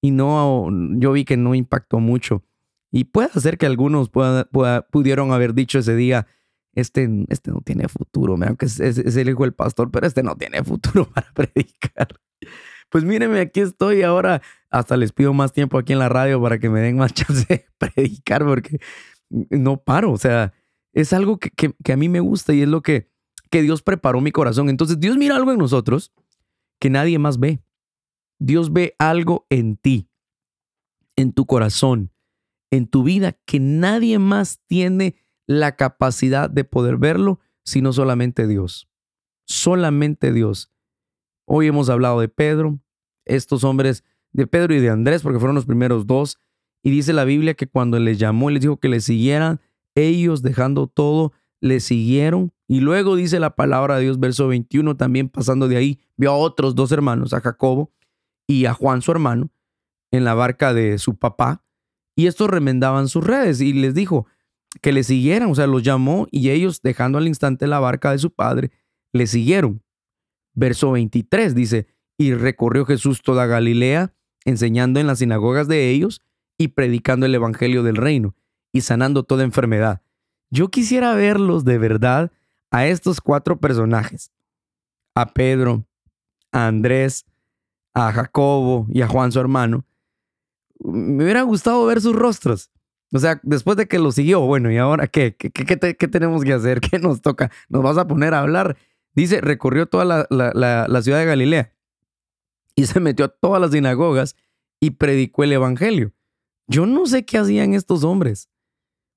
Y 0.00 0.10
no, 0.10 0.68
yo 0.98 1.12
vi 1.12 1.24
que 1.24 1.36
no 1.36 1.54
impactó 1.54 2.00
mucho. 2.00 2.42
Y 2.90 3.04
puede 3.04 3.28
ser 3.40 3.58
que 3.58 3.66
algunos 3.66 4.10
pudieron 4.90 5.32
haber 5.32 5.54
dicho 5.54 5.78
ese 5.78 5.96
día, 5.96 6.26
este, 6.74 7.08
este 7.28 7.50
no 7.50 7.60
tiene 7.60 7.88
futuro, 7.88 8.36
aunque 8.46 8.66
es, 8.66 8.80
es 8.80 9.16
el 9.16 9.28
hijo 9.28 9.42
del 9.42 9.52
pastor, 9.52 9.90
pero 9.90 10.06
este 10.06 10.22
no 10.22 10.36
tiene 10.36 10.62
futuro 10.62 11.08
para 11.14 11.26
predicar 11.32 12.08
pues 12.94 13.02
mírenme, 13.02 13.40
aquí 13.40 13.60
estoy 13.60 14.02
ahora. 14.02 14.40
Hasta 14.74 14.96
les 14.96 15.12
pido 15.12 15.32
más 15.32 15.52
tiempo 15.52 15.78
aquí 15.78 15.92
en 15.92 16.00
la 16.00 16.08
radio 16.08 16.42
para 16.42 16.58
que 16.58 16.68
me 16.68 16.80
den 16.80 16.96
más 16.96 17.14
chance 17.14 17.46
de 17.48 17.64
predicar 17.78 18.44
porque 18.44 18.80
no 19.30 19.76
paro. 19.76 20.10
O 20.10 20.18
sea, 20.18 20.52
es 20.92 21.12
algo 21.12 21.38
que, 21.38 21.92
a 21.92 21.96
mí 21.96 22.08
me 22.08 22.18
gusta 22.18 22.52
y 22.52 22.62
es 22.62 22.68
lo 22.68 22.82
que, 22.82 23.08
que 23.52 23.62
Dios 23.62 23.82
preparó 23.82 24.20
mi 24.20 24.32
corazón. 24.32 24.68
Entonces 24.68 24.98
Dios 24.98 25.16
mira 25.16 25.36
algo 25.36 25.52
en 25.52 25.58
nosotros 25.58 26.12
que 26.80 26.90
nadie 26.90 27.20
más 27.20 27.38
ve. 27.38 27.62
Dios 28.40 28.72
ve 28.72 28.96
algo 28.98 29.46
en 29.48 29.76
ti, 29.76 30.10
en 31.14 31.32
tu 31.32 31.46
corazón, 31.46 32.10
en 32.72 32.88
tu 32.88 33.04
vida, 33.04 33.38
que 33.46 33.60
nadie 33.60 34.18
más 34.18 34.60
tiene 34.66 35.14
la 35.46 35.76
capacidad 35.76 36.50
de 36.50 36.64
poder 36.64 36.96
verlo, 36.96 37.38
sino 37.64 37.92
solamente 37.92 38.48
Dios. 38.48 38.90
Solamente 39.46 40.32
Dios. 40.32 40.72
Hoy 41.46 41.68
hemos 41.68 41.90
hablado 41.90 42.18
de 42.18 42.28
Pedro, 42.28 42.80
estos 43.24 43.62
hombres, 43.62 44.02
de 44.34 44.46
Pedro 44.46 44.74
y 44.74 44.80
de 44.80 44.90
Andrés, 44.90 45.22
porque 45.22 45.38
fueron 45.38 45.54
los 45.54 45.64
primeros 45.64 46.06
dos. 46.06 46.38
Y 46.82 46.90
dice 46.90 47.14
la 47.14 47.24
Biblia 47.24 47.54
que 47.54 47.66
cuando 47.66 47.98
les 47.98 48.18
llamó 48.18 48.50
y 48.50 48.54
les 48.54 48.62
dijo 48.62 48.76
que 48.76 48.90
le 48.90 49.00
siguieran, 49.00 49.60
ellos 49.94 50.42
dejando 50.42 50.86
todo, 50.86 51.32
le 51.60 51.80
siguieron. 51.80 52.52
Y 52.68 52.80
luego 52.80 53.16
dice 53.16 53.40
la 53.40 53.54
palabra 53.54 53.96
de 53.96 54.02
Dios, 54.02 54.20
verso 54.20 54.48
21, 54.48 54.96
también 54.96 55.28
pasando 55.28 55.68
de 55.68 55.76
ahí, 55.76 56.00
vio 56.16 56.32
a 56.32 56.36
otros 56.36 56.74
dos 56.74 56.92
hermanos, 56.92 57.32
a 57.32 57.40
Jacobo 57.40 57.92
y 58.46 58.66
a 58.66 58.74
Juan 58.74 59.00
su 59.00 59.12
hermano, 59.12 59.50
en 60.10 60.24
la 60.24 60.34
barca 60.34 60.74
de 60.74 60.98
su 60.98 61.16
papá. 61.16 61.64
Y 62.16 62.26
estos 62.26 62.50
remendaban 62.50 63.08
sus 63.08 63.24
redes 63.24 63.60
y 63.60 63.72
les 63.72 63.94
dijo 63.94 64.26
que 64.82 64.92
le 64.92 65.04
siguieran, 65.04 65.50
o 65.50 65.54
sea, 65.54 65.66
los 65.66 65.82
llamó 65.82 66.26
y 66.30 66.50
ellos, 66.50 66.82
dejando 66.82 67.18
al 67.18 67.28
instante 67.28 67.66
la 67.66 67.80
barca 67.80 68.10
de 68.10 68.18
su 68.18 68.30
padre, 68.30 68.72
le 69.12 69.26
siguieron. 69.26 69.82
Verso 70.54 70.92
23 70.92 71.54
dice, 71.54 71.86
y 72.18 72.34
recorrió 72.34 72.84
Jesús 72.84 73.22
toda 73.22 73.46
Galilea, 73.46 74.14
enseñando 74.44 75.00
en 75.00 75.06
las 75.06 75.18
sinagogas 75.18 75.68
de 75.68 75.90
ellos 75.90 76.22
y 76.58 76.68
predicando 76.68 77.26
el 77.26 77.34
Evangelio 77.34 77.82
del 77.82 77.96
reino 77.96 78.34
y 78.72 78.82
sanando 78.82 79.22
toda 79.22 79.44
enfermedad. 79.44 80.02
Yo 80.50 80.68
quisiera 80.68 81.14
verlos 81.14 81.64
de 81.64 81.78
verdad 81.78 82.32
a 82.70 82.86
estos 82.86 83.20
cuatro 83.20 83.58
personajes, 83.58 84.32
a 85.14 85.32
Pedro, 85.32 85.86
a 86.52 86.66
Andrés, 86.66 87.26
a 87.94 88.12
Jacobo 88.12 88.86
y 88.90 89.02
a 89.02 89.08
Juan 89.08 89.32
su 89.32 89.40
hermano. 89.40 89.84
Me 90.80 91.24
hubiera 91.24 91.42
gustado 91.42 91.86
ver 91.86 92.00
sus 92.00 92.14
rostros. 92.14 92.70
O 93.12 93.18
sea, 93.18 93.40
después 93.44 93.76
de 93.76 93.86
que 93.86 93.98
lo 94.00 94.10
siguió, 94.10 94.40
bueno, 94.40 94.72
¿y 94.72 94.76
ahora 94.76 95.06
qué? 95.06 95.36
¿Qué, 95.36 95.50
qué, 95.50 95.96
qué 95.96 96.08
tenemos 96.08 96.42
que 96.42 96.52
hacer? 96.52 96.80
¿Qué 96.90 96.98
nos 96.98 97.20
toca? 97.20 97.50
¿Nos 97.68 97.82
vas 97.82 97.96
a 97.96 98.06
poner 98.06 98.34
a 98.34 98.40
hablar? 98.40 98.76
Dice, 99.14 99.40
recorrió 99.40 99.86
toda 99.86 100.26
la, 100.28 101.02
ciudad 101.02 101.20
de 101.20 101.24
Galilea 101.24 101.73
y 102.76 102.86
se 102.86 103.00
metió 103.00 103.24
a 103.24 103.28
todas 103.28 103.60
las 103.60 103.72
sinagogas 103.72 104.36
y 104.80 104.90
predicó 104.90 105.44
el 105.44 105.52
Evangelio. 105.52 106.12
Yo 106.66 106.86
no 106.86 107.06
sé 107.06 107.24
qué 107.24 107.38
hacían 107.38 107.74
estos 107.74 108.04
hombres. 108.04 108.48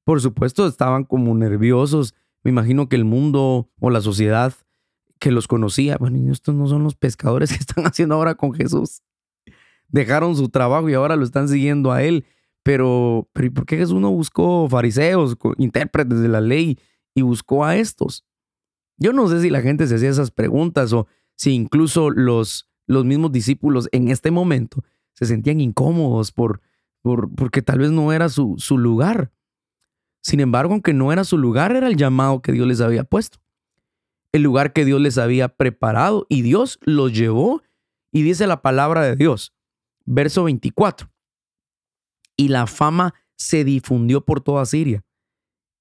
Por 0.05 0.21
supuesto, 0.21 0.67
estaban 0.67 1.03
como 1.03 1.33
nerviosos. 1.35 2.13
Me 2.43 2.49
imagino 2.49 2.87
que 2.87 2.95
el 2.95 3.05
mundo 3.05 3.69
o 3.79 3.89
la 3.89 4.01
sociedad 4.01 4.53
que 5.19 5.31
los 5.31 5.47
conocía. 5.47 5.97
Bueno, 5.97 6.31
estos 6.31 6.55
no 6.55 6.67
son 6.67 6.83
los 6.83 6.95
pescadores 6.95 7.51
que 7.51 7.57
están 7.57 7.85
haciendo 7.87 8.15
ahora 8.15 8.35
con 8.35 8.53
Jesús. 8.53 9.01
Dejaron 9.89 10.35
su 10.35 10.49
trabajo 10.49 10.89
y 10.89 10.93
ahora 10.93 11.15
lo 11.15 11.23
están 11.23 11.47
siguiendo 11.47 11.91
a 11.91 12.03
él. 12.03 12.25
Pero, 12.63 13.29
pero 13.33 13.47
¿y 13.47 13.49
por 13.49 13.65
qué 13.65 13.77
Jesús 13.77 13.99
no 13.99 14.11
buscó 14.11 14.67
fariseos, 14.67 15.37
intérpretes 15.57 16.19
de 16.19 16.27
la 16.27 16.41
ley 16.41 16.77
y 17.15 17.21
buscó 17.21 17.63
a 17.63 17.77
estos? 17.77 18.25
Yo 18.97 19.13
no 19.13 19.27
sé 19.29 19.41
si 19.41 19.49
la 19.49 19.61
gente 19.61 19.87
se 19.87 19.95
hacía 19.95 20.09
esas 20.09 20.31
preguntas 20.31 20.91
o 20.91 21.07
si 21.35 21.51
incluso 21.51 22.09
los, 22.09 22.69
los 22.87 23.05
mismos 23.05 23.31
discípulos 23.31 23.87
en 23.91 24.07
este 24.07 24.31
momento 24.31 24.83
se 25.13 25.25
sentían 25.25 25.59
incómodos 25.59 26.31
por, 26.31 26.61
por, 27.01 27.33
porque 27.35 27.61
tal 27.61 27.79
vez 27.79 27.91
no 27.91 28.13
era 28.13 28.29
su, 28.29 28.55
su 28.57 28.77
lugar. 28.77 29.31
Sin 30.21 30.39
embargo, 30.39 30.73
aunque 30.73 30.93
no 30.93 31.11
era 31.11 31.23
su 31.23 31.37
lugar, 31.37 31.75
era 31.75 31.87
el 31.87 31.97
llamado 31.97 32.41
que 32.41 32.51
Dios 32.51 32.67
les 32.67 32.81
había 32.81 33.03
puesto. 33.03 33.39
El 34.31 34.43
lugar 34.43 34.73
que 34.73 34.85
Dios 34.85 34.99
les 35.01 35.17
había 35.17 35.49
preparado 35.49 36.25
y 36.29 36.41
Dios 36.41 36.79
los 36.81 37.13
llevó 37.13 37.61
y 38.11 38.23
dice 38.23 38.47
la 38.47 38.61
palabra 38.61 39.03
de 39.03 39.15
Dios. 39.15 39.53
Verso 40.05 40.43
24. 40.45 41.09
Y 42.35 42.49
la 42.49 42.67
fama 42.67 43.13
se 43.35 43.63
difundió 43.63 44.25
por 44.25 44.41
toda 44.41 44.65
Siria. 44.65 45.03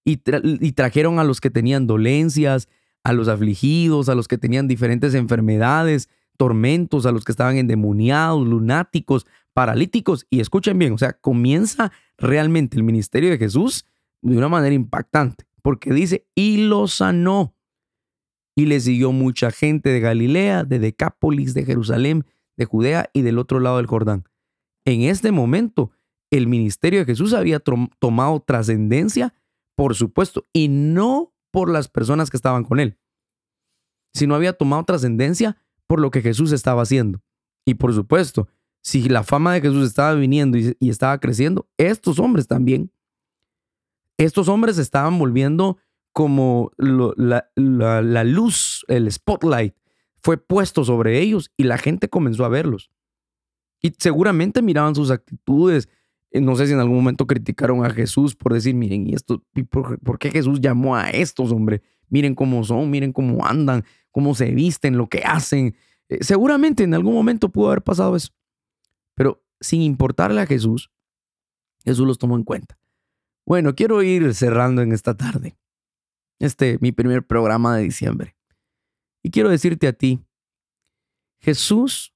Y, 0.04 0.20
y, 0.42 0.72
trajeron 0.72 1.18
a 1.18 1.24
los 1.24 1.40
que 1.40 1.50
tenían 1.50 1.86
dolencias, 1.86 2.68
a 3.02 3.12
los 3.12 3.26
afligidos, 3.26 4.08
a 4.08 4.14
los 4.14 4.28
que 4.28 4.38
tenían 4.38 4.68
diferentes 4.68 5.14
enfermedades, 5.14 6.08
tormentos, 6.36 7.06
a 7.06 7.12
los 7.12 7.24
que 7.24 7.32
estaban 7.32 7.56
endemoniados, 7.56 8.46
lunáticos, 8.46 9.26
paralíticos. 9.52 10.26
Y 10.30 10.40
escuchen 10.40 10.78
bien, 10.78 10.92
o 10.92 10.98
sea, 10.98 11.14
comienza 11.14 11.92
realmente 12.18 12.76
el 12.76 12.82
ministerio 12.82 13.30
de 13.30 13.38
Jesús 13.38 13.84
de 14.22 14.36
una 14.36 14.48
manera 14.48 14.74
impactante, 14.74 15.46
porque 15.62 15.92
dice, 15.92 16.26
y 16.34 16.66
lo 16.68 16.88
sanó. 16.88 17.54
Y 18.54 18.66
le 18.66 18.80
siguió 18.80 19.12
mucha 19.12 19.50
gente 19.50 19.90
de 19.90 20.00
Galilea, 20.00 20.64
de 20.64 20.78
Decápolis, 20.78 21.52
de 21.52 21.64
Jerusalén, 21.64 22.24
de 22.56 22.64
Judea 22.64 23.10
y 23.12 23.22
del 23.22 23.38
otro 23.38 23.60
lado 23.60 23.76
del 23.76 23.86
Jordán. 23.86 24.24
En 24.86 25.02
este 25.02 25.32
momento, 25.32 25.90
el 26.30 26.46
ministerio 26.46 27.00
de 27.00 27.04
Jesús 27.04 27.34
había 27.34 27.60
tomado 27.60 28.40
trascendencia, 28.40 29.34
por 29.76 29.94
supuesto, 29.94 30.44
y 30.52 30.68
no 30.68 31.34
por 31.50 31.70
las 31.70 31.88
personas 31.88 32.30
que 32.30 32.36
estaban 32.36 32.64
con 32.64 32.80
él, 32.80 32.98
sino 34.14 34.34
había 34.34 34.52
tomado 34.52 34.84
trascendencia 34.84 35.56
por 35.86 36.00
lo 36.00 36.10
que 36.10 36.22
Jesús 36.22 36.52
estaba 36.52 36.82
haciendo. 36.82 37.22
Y 37.64 37.74
por 37.74 37.94
supuesto, 37.94 38.48
si 38.82 39.08
la 39.08 39.22
fama 39.22 39.54
de 39.54 39.60
Jesús 39.60 39.86
estaba 39.86 40.14
viniendo 40.14 40.58
y, 40.58 40.76
estaba 40.80 41.18
creciendo, 41.18 41.68
estos 41.76 42.18
hombres 42.18 42.46
también 42.46 42.90
estos 44.18 44.48
hombres 44.48 44.78
estaban 44.78 45.18
volviendo 45.18 45.78
como 46.12 46.70
la, 46.78 47.50
luz, 48.24 48.84
el 48.88 49.10
spotlight 49.12 49.74
fue 50.22 50.38
puesto 50.38 50.84
sobre 50.84 51.20
ellos 51.20 51.52
y 51.56 51.64
la 51.64 51.76
gente 51.76 52.08
comenzó 52.08 52.44
a 52.44 52.48
verlos. 52.48 52.90
Y 53.82 53.92
seguramente 53.98 54.62
miraban 54.62 54.94
sus 54.94 55.10
actitudes. 55.10 55.88
Eh, 56.30 56.40
no 56.40 56.56
sé 56.56 56.66
si 56.66 56.72
en 56.72 56.80
algún 56.80 56.96
momento 56.96 57.26
criticaron 57.26 57.84
a 57.84 57.90
Jesús 57.90 58.34
por 58.34 58.54
decir, 58.54 58.74
miren, 58.74 59.06
¿y 59.06 59.12
esto, 59.12 59.44
por, 59.70 60.18
qué 60.18 60.30
Jesús 60.30 60.60
llamó 60.60 60.96
a 60.96 61.10
estos, 61.10 61.52
hombre? 61.52 61.82
Miren 62.08 62.34
cómo 62.34 62.64
son, 62.64 62.90
miren 62.90 63.12
cómo 63.12 63.44
andan, 63.44 63.84
cómo 64.10 64.34
se 64.34 64.50
visten, 64.52 64.96
lo 64.96 65.08
que 65.08 65.22
hacen. 65.24 65.76
Eh, 66.08 66.22
seguramente 66.22 66.84
en 66.84 66.94
algún 66.94 67.14
momento 67.14 67.48
pudo 67.48 67.68
haber 67.68 67.82
pasado 67.82 68.16
eso. 68.16 68.32
Pero 69.14 69.44
sin 69.60 69.82
importarle 69.82 70.40
a 70.40 70.46
Jesús, 70.46 70.90
Jesús 71.84 72.06
los 72.06 72.18
tomó 72.18 72.36
en 72.36 72.44
cuenta. 72.44 72.78
Bueno, 73.44 73.74
quiero 73.74 74.02
ir 74.02 74.34
cerrando 74.34 74.82
en 74.82 74.92
esta 74.92 75.16
tarde. 75.16 75.56
Este, 76.38 76.78
mi 76.80 76.92
primer 76.92 77.26
programa 77.26 77.76
de 77.76 77.84
diciembre. 77.84 78.36
Y 79.22 79.30
quiero 79.30 79.48
decirte 79.48 79.88
a 79.88 79.92
ti, 79.92 80.24
Jesús 81.40 82.14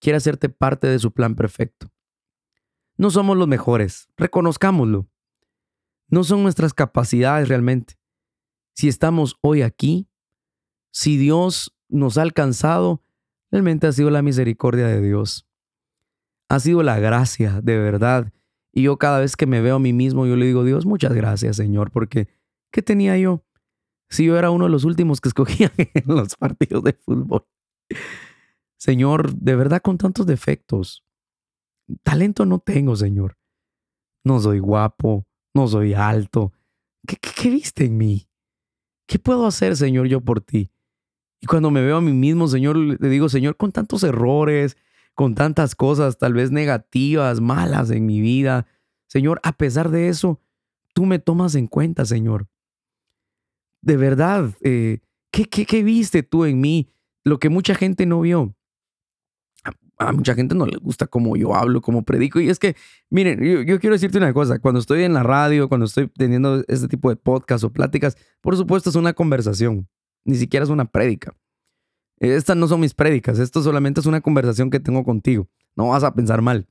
quiere 0.00 0.16
hacerte 0.16 0.48
parte 0.48 0.86
de 0.86 0.98
su 0.98 1.12
plan 1.12 1.34
perfecto. 1.34 1.90
No 2.96 3.10
somos 3.10 3.36
los 3.36 3.48
mejores, 3.48 4.08
reconozcámoslo. 4.16 5.08
No 6.08 6.24
son 6.24 6.42
nuestras 6.42 6.74
capacidades 6.74 7.48
realmente. 7.48 7.97
Si 8.78 8.86
estamos 8.86 9.36
hoy 9.40 9.62
aquí, 9.62 10.08
si 10.92 11.16
Dios 11.16 11.76
nos 11.88 12.16
ha 12.16 12.22
alcanzado, 12.22 13.02
realmente 13.50 13.88
ha 13.88 13.92
sido 13.92 14.08
la 14.10 14.22
misericordia 14.22 14.86
de 14.86 15.00
Dios. 15.00 15.48
Ha 16.48 16.60
sido 16.60 16.84
la 16.84 17.00
gracia 17.00 17.60
de 17.60 17.76
verdad 17.76 18.32
y 18.72 18.82
yo 18.84 18.96
cada 18.96 19.18
vez 19.18 19.34
que 19.34 19.46
me 19.46 19.60
veo 19.60 19.74
a 19.74 19.80
mí 19.80 19.92
mismo, 19.92 20.26
yo 20.26 20.36
le 20.36 20.46
digo, 20.46 20.62
Dios, 20.62 20.86
muchas 20.86 21.12
gracias, 21.12 21.56
Señor, 21.56 21.90
porque 21.90 22.28
¿qué 22.70 22.80
tenía 22.80 23.18
yo? 23.18 23.42
Si 24.10 24.24
yo 24.24 24.38
era 24.38 24.52
uno 24.52 24.66
de 24.66 24.70
los 24.70 24.84
últimos 24.84 25.20
que 25.20 25.30
escogía 25.30 25.72
en 25.76 26.04
los 26.06 26.36
partidos 26.36 26.84
de 26.84 26.92
fútbol. 26.92 27.48
Señor, 28.76 29.34
de 29.34 29.56
verdad 29.56 29.82
con 29.82 29.98
tantos 29.98 30.24
defectos. 30.24 31.04
Talento 32.04 32.46
no 32.46 32.60
tengo, 32.60 32.94
Señor. 32.94 33.38
No 34.24 34.38
soy 34.38 34.60
guapo, 34.60 35.26
no 35.52 35.66
soy 35.66 35.94
alto. 35.94 36.52
¿Qué, 37.04 37.16
qué, 37.16 37.50
viste 37.50 37.84
en 37.86 37.96
mí? 37.96 38.28
¿Qué 39.08 39.18
puedo 39.18 39.46
hacer, 39.46 39.74
Señor, 39.74 40.06
yo 40.06 40.20
por 40.20 40.42
ti? 40.42 40.70
Y 41.40 41.46
cuando 41.46 41.70
me 41.70 41.80
veo 41.80 41.96
a 41.96 42.00
mí 42.02 42.12
mismo, 42.12 42.46
Señor, 42.46 42.76
le 42.76 43.08
digo, 43.08 43.30
Señor, 43.30 43.56
con 43.56 43.72
tantos 43.72 44.02
errores, 44.02 44.76
con 45.14 45.34
tantas 45.34 45.74
cosas 45.74 46.18
tal 46.18 46.34
vez 46.34 46.50
negativas, 46.50 47.40
malas 47.40 47.90
en 47.90 48.04
mi 48.04 48.20
vida. 48.20 48.66
Señor, 49.06 49.40
a 49.42 49.56
pesar 49.56 49.88
de 49.88 50.08
eso, 50.08 50.42
tú 50.92 51.06
me 51.06 51.18
tomas 51.18 51.54
en 51.54 51.68
cuenta, 51.68 52.04
Señor. 52.04 52.48
De 53.80 53.96
verdad, 53.96 54.50
eh, 54.60 54.98
¿qué, 55.30 55.46
qué, 55.46 55.82
viste 55.82 56.22
tú 56.22 56.44
en 56.44 56.60
mí? 56.60 56.92
Lo 57.24 57.38
que 57.38 57.48
mucha 57.48 57.74
gente 57.74 58.04
no 58.04 58.20
vio. 58.20 58.54
A, 59.98 60.12
mucha 60.12 60.34
gente 60.34 60.54
no 60.54 60.66
le 60.66 60.78
gusta 60.78 61.06
cómo 61.06 61.36
yo 61.36 61.54
hablo, 61.54 61.80
cómo 61.80 62.04
predico. 62.04 62.40
Y 62.40 62.48
es 62.48 62.58
que, 62.58 62.76
miren, 63.10 63.42
yo, 63.42 63.62
yo, 63.62 63.80
quiero 63.80 63.94
decirte 63.94 64.18
una 64.18 64.32
cosa. 64.32 64.58
Cuando 64.60 64.80
estoy 64.80 65.02
en 65.02 65.12
la 65.12 65.22
radio, 65.22 65.68
cuando 65.68 65.86
estoy 65.86 66.08
teniendo 66.08 66.64
este 66.68 66.88
tipo 66.88 67.10
de 67.10 67.16
podcast 67.16 67.64
o 67.64 67.72
pláticas, 67.72 68.16
por 68.40 68.56
supuesto 68.56 68.90
es 68.90 68.96
una 68.96 69.12
conversación. 69.12 69.88
Ni 70.24 70.36
siquiera 70.36 70.64
es 70.64 70.70
una 70.70 70.84
prédica. 70.84 71.34
Estas 72.20 72.56
no 72.56 72.66
son 72.66 72.80
mis 72.80 72.94
prédicas, 72.94 73.38
esto 73.38 73.62
solamente 73.62 74.00
es 74.00 74.06
una 74.06 74.20
conversación 74.20 74.70
que 74.70 74.80
tengo 74.80 75.04
contigo. 75.04 75.48
No 75.76 75.88
vas 75.88 76.02
a 76.02 76.14
pensar 76.14 76.42
mal. 76.42 76.66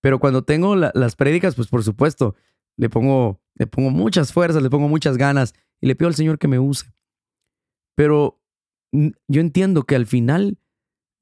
Pero 0.00 0.20
cuando 0.20 0.44
tengo 0.44 0.76
las 0.76 1.16
prédicas, 1.16 1.56
pues 1.56 1.66
por 1.66 1.82
supuesto, 1.82 2.36
le 2.76 2.88
pongo, 2.88 3.40
le 3.54 3.66
pongo 3.66 3.90
muchas 3.90 4.32
fuerzas, 4.32 4.62
le 4.62 4.70
pongo 4.70 4.88
muchas 4.88 5.16
ganas 5.16 5.54
y 5.80 5.88
le 5.88 5.96
pido 5.96 6.08
al 6.08 6.14
Señor 6.14 6.38
que 6.38 6.46
me 6.46 6.60
use. 6.60 6.92
Pero 7.96 8.40
yo 8.92 9.40
entiendo 9.40 9.82
que 9.82 9.96
al 9.96 10.06
final 10.06 10.58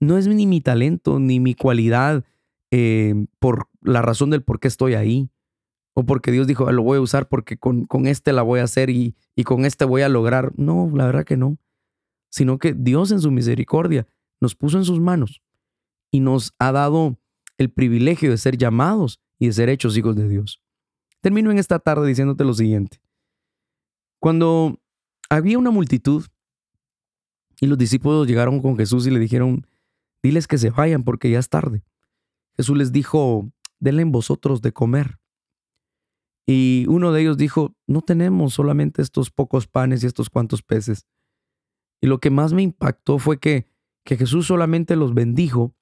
no 0.07 0.19
es 0.19 0.27
ni 0.29 0.47
mi 0.47 0.61
talento 0.61 1.19
ni 1.19 1.41
mi 1.41 1.55
cualidad 1.55 2.25
eh, 2.71 3.15
por 3.39 3.69
la 3.81 4.03
razón 4.03 4.31
del 4.31 4.43
por 4.43 4.61
qué 4.61 4.69
estoy 4.69 4.95
ahí. 4.95 5.31
O 5.97 6.05
porque 6.05 6.33
Dios 6.33 6.49
dijo, 6.49 6.71
lo 6.73 6.83
voy 6.83 6.99
a 6.99 7.01
usar 7.01 7.29
porque 7.29 7.57
con, 7.57 7.87
con 7.87 8.09
este 8.09 8.33
la 8.33 8.43
voy 8.43 8.59
a 8.59 8.65
hacer 8.65 8.91
y, 8.91 9.15
y 9.37 9.45
con 9.45 9.65
este 9.65 9.85
voy 9.85 10.03
a 10.03 10.09
lograr. 10.09 10.53
No, 10.57 10.91
la 10.93 11.07
verdad 11.07 11.25
que 11.25 11.37
no 11.37 11.59
sino 12.35 12.59
que 12.59 12.75
Dios 12.75 13.13
en 13.13 13.21
su 13.21 13.31
misericordia 13.31 14.09
nos 14.41 14.57
puso 14.57 14.77
en 14.77 14.85
sus 14.85 14.99
manos 14.99 15.41
y 16.11 16.19
nos 16.19 16.53
ha 16.59 16.73
dado 16.73 17.17
el 17.59 17.71
privilegio 17.71 18.29
de 18.29 18.39
ser 18.39 18.59
llamados 18.59 19.21
y 19.39 19.47
de 19.47 19.53
ser 19.53 19.69
hechos 19.69 19.97
hijos 19.97 20.17
de 20.17 20.29
Dios. 20.29 20.61
Termino 21.21 21.53
en 21.53 21.59
esta 21.59 21.79
tarde 21.79 22.09
diciéndote 22.09 22.43
lo 22.43 22.53
siguiente. 22.53 23.01
Cuando 24.19 24.81
había 25.31 25.61
una 25.61 25.71
multitud 25.71 26.25
y 27.61 27.69
los 27.69 27.79
discípulos 27.79 28.27
llegaron 28.27 28.61
con 28.61 28.77
Jesús 28.77 29.07
y 29.07 29.13
le 29.13 29.21
dijeron, 29.21 29.65
diles 30.25 30.49
que 30.49 30.57
se 30.57 30.71
vayan 30.71 31.05
porque 31.05 31.31
ya 31.31 31.39
es 31.39 31.51
tarde. 31.51 31.85
Jesús 32.57 32.77
les 32.79 32.93
dijo, 32.93 33.53
denle 33.79 34.03
en 34.03 34.11
vosotros 34.11 34.63
de 34.63 34.73
comer. 34.73 35.21
Y 36.47 36.87
uno 36.89 37.13
de 37.13 37.21
ellos 37.21 37.37
dijo, 37.37 37.77
no 37.87 38.01
tenemos 38.01 38.55
solamente 38.55 39.03
estos 39.03 39.31
pocos 39.31 39.67
panes 39.67 40.03
y 40.03 40.07
estos 40.07 40.31
cuantos 40.31 40.63
peces. 40.63 41.07
Y 42.01 42.07
lo 42.07 42.21
que 42.21 42.31
más 42.31 42.55
me 42.55 42.63
impactó 42.63 43.19
fue 43.19 43.39
que, 43.39 43.69
que 44.03 44.17
Jesús 44.17 44.47
solamente 44.47 44.97
los 44.97 45.13
bendijo 45.15 45.75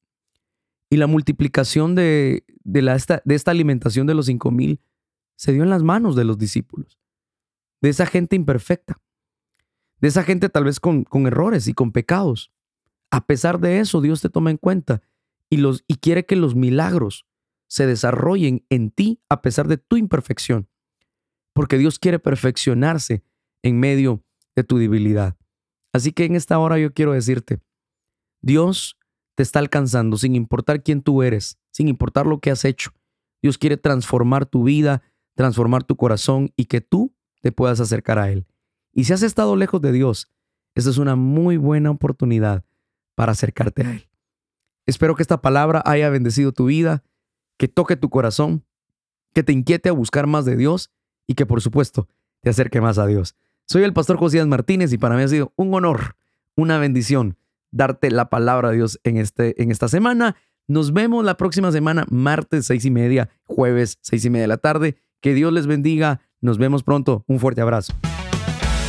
y 0.90 0.96
la 0.96 1.07
multiplicación 1.07 1.94
de, 1.94 2.44
de, 2.64 2.83
la, 2.83 2.96
esta, 2.96 3.22
de 3.24 3.37
esta 3.37 3.52
alimentación 3.52 4.07
de 4.09 4.14
los 4.14 4.26
cinco 4.26 4.50
mil 4.50 4.81
se 5.37 5.52
dio 5.52 5.62
en 5.62 5.70
las 5.70 5.83
manos 5.83 6.16
de 6.16 6.24
los 6.24 6.37
discípulos, 6.37 6.98
de 7.81 7.88
esa 7.88 8.07
gente 8.07 8.37
imperfecta, 8.37 9.00
de 10.00 10.09
esa 10.09 10.22
gente 10.24 10.48
tal 10.48 10.64
vez 10.64 10.81
con, 10.81 11.05
con 11.05 11.26
errores 11.26 11.66
y 11.68 11.74
con 11.74 11.92
pecados. 11.92 12.51
A 13.12 13.27
pesar 13.27 13.61
de 13.61 13.79
eso, 13.79 14.01
Dios 14.01 14.22
te 14.22 14.31
toma 14.31 14.51
en 14.51 14.57
cuenta 14.57 15.03
y, 15.51 15.59
los, 15.59 15.85
y 15.87 15.96
quiere 15.96 16.25
que 16.25 16.35
los 16.35 16.55
milagros 16.55 17.27
se 17.68 17.87
desarrollen 17.87 18.64
en 18.70 18.90
ti 18.90 19.20
a 19.29 19.42
pesar 19.42 19.68
de 19.68 19.77
tu 19.77 19.98
imperfección, 19.98 20.70
porque 21.53 21.77
Dios 21.77 21.98
quiere 21.98 22.18
perfeccionarse 22.18 23.22
en 23.62 23.79
medio 23.79 24.25
de 24.57 24.64
tu 24.64 24.79
debilidad. 24.79 25.37
Así 25.92 26.12
que 26.12 26.25
en 26.25 26.37
esta 26.37 26.59
hora 26.59 26.79
yo 26.79 26.94
quiero 26.94 27.12
decirte, 27.12 27.61
Dios 28.40 28.98
te 29.35 29.42
está 29.42 29.59
alcanzando 29.59 30.16
sin 30.16 30.35
importar 30.35 30.83
quién 30.83 31.03
tú 31.03 31.22
eres, 31.22 31.59
sin 31.70 31.88
importar 31.88 32.27
lo 32.27 32.40
que 32.40 32.51
has 32.51 32.64
hecho. 32.64 32.92
Dios 33.42 33.59
quiere 33.59 33.77
transformar 33.77 34.46
tu 34.46 34.64
vida, 34.64 35.03
transformar 35.35 35.85
tu 35.85 35.96
corazón 35.96 36.51
y 36.57 36.64
que 36.64 36.81
tú 36.81 37.14
te 37.42 37.53
puedas 37.53 37.79
acercar 37.79 38.18
a 38.18 38.31
Él. 38.31 38.46
Y 38.94 39.05
si 39.05 39.12
has 39.12 39.22
estado 39.22 39.55
lejos 39.55 39.83
de 39.83 39.92
Dios, 39.92 40.31
esta 40.75 40.88
es 40.88 40.96
una 40.96 41.14
muy 41.14 41.59
buena 41.59 41.90
oportunidad 41.90 42.64
para 43.14 43.33
acercarte 43.33 43.87
a 43.87 43.92
Él. 43.92 44.09
Espero 44.87 45.14
que 45.14 45.22
esta 45.22 45.40
palabra 45.40 45.83
haya 45.85 46.11
bendecido 46.11 46.53
tu 46.53 46.66
vida, 46.66 47.03
que 47.57 47.68
toque 47.68 47.96
tu 47.96 48.11
corazón, 48.11 48.64
que 49.33 49.42
te 49.42 49.53
inquiete 49.53 49.88
a 49.88 49.92
buscar 49.92 50.27
más 50.27 50.44
de 50.44 50.57
Dios 50.57 50.90
y 51.27 51.35
que 51.35 51.46
por 51.46 51.61
supuesto 51.61 52.09
te 52.40 52.51
acerque 52.51 52.81
más 52.81 52.98
a 52.98 53.07
Dios. 53.07 53.37
Soy 53.66 53.85
el 53.85 53.92
pastor 53.92 54.16
Josías 54.16 54.46
Martínez 54.46 54.92
y 54.92 54.98
para 54.98 55.16
mí 55.16 55.22
ha 55.22 55.29
sido 55.29 55.53
un 55.57 55.72
honor, 55.75 56.16
una 56.57 56.79
bendición 56.79 57.37
darte 57.70 58.11
la 58.11 58.29
palabra 58.29 58.70
de 58.70 58.77
Dios 58.77 59.01
en, 59.03 59.16
este, 59.16 59.61
en 59.62 59.70
esta 59.70 59.88
semana. 59.88 60.37
Nos 60.68 60.92
vemos 60.92 61.25
la 61.25 61.37
próxima 61.37 61.72
semana, 61.72 62.07
martes 62.11 62.66
seis 62.66 62.85
y 62.85 62.90
media, 62.90 63.31
jueves 63.44 63.98
seis 64.03 64.25
y 64.25 64.31
media 64.31 64.42
de 64.42 64.48
la 64.48 64.59
tarde. 64.59 64.96
Que 65.20 65.35
Dios 65.35 65.53
les 65.53 65.66
bendiga. 65.66 66.20
Nos 66.40 66.59
vemos 66.59 66.83
pronto. 66.83 67.25
Un 67.27 67.38
fuerte 67.38 67.61
abrazo. 67.61 67.92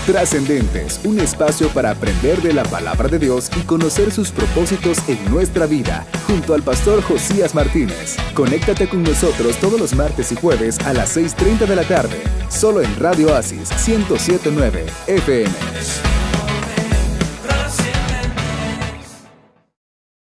Trascendentes, 0.06 1.00
un 1.06 1.18
espacio 1.22 1.70
para 1.70 1.92
aprender 1.92 2.42
de 2.42 2.52
la 2.52 2.63
palabra 2.63 3.08
de 3.08 3.20
Dios 3.20 3.50
y 3.58 3.62
conocer 3.62 4.12
sus 4.12 4.32
propósitos 4.32 4.98
en 5.08 5.32
nuestra 5.32 5.66
vida, 5.66 6.06
junto 6.28 6.54
al 6.54 6.62
pastor 6.62 7.02
Josías 7.02 7.56
Martínez. 7.56 8.18
Conéctate 8.34 8.89
con 8.89 9.02
nosotros 9.04 9.56
todos 9.62 9.80
los 9.80 9.94
martes 9.96 10.34
y 10.34 10.36
jueves 10.36 10.78
a 10.80 10.92
las 10.92 11.16
6.30 11.16 11.68
de 11.68 11.76
la 11.78 11.84
tarde, 11.84 12.22
solo 12.50 12.82
en 12.82 12.94
Radio 13.00 13.34
Asis 13.34 13.70
1079 13.88 14.86
FM. 15.08 16.33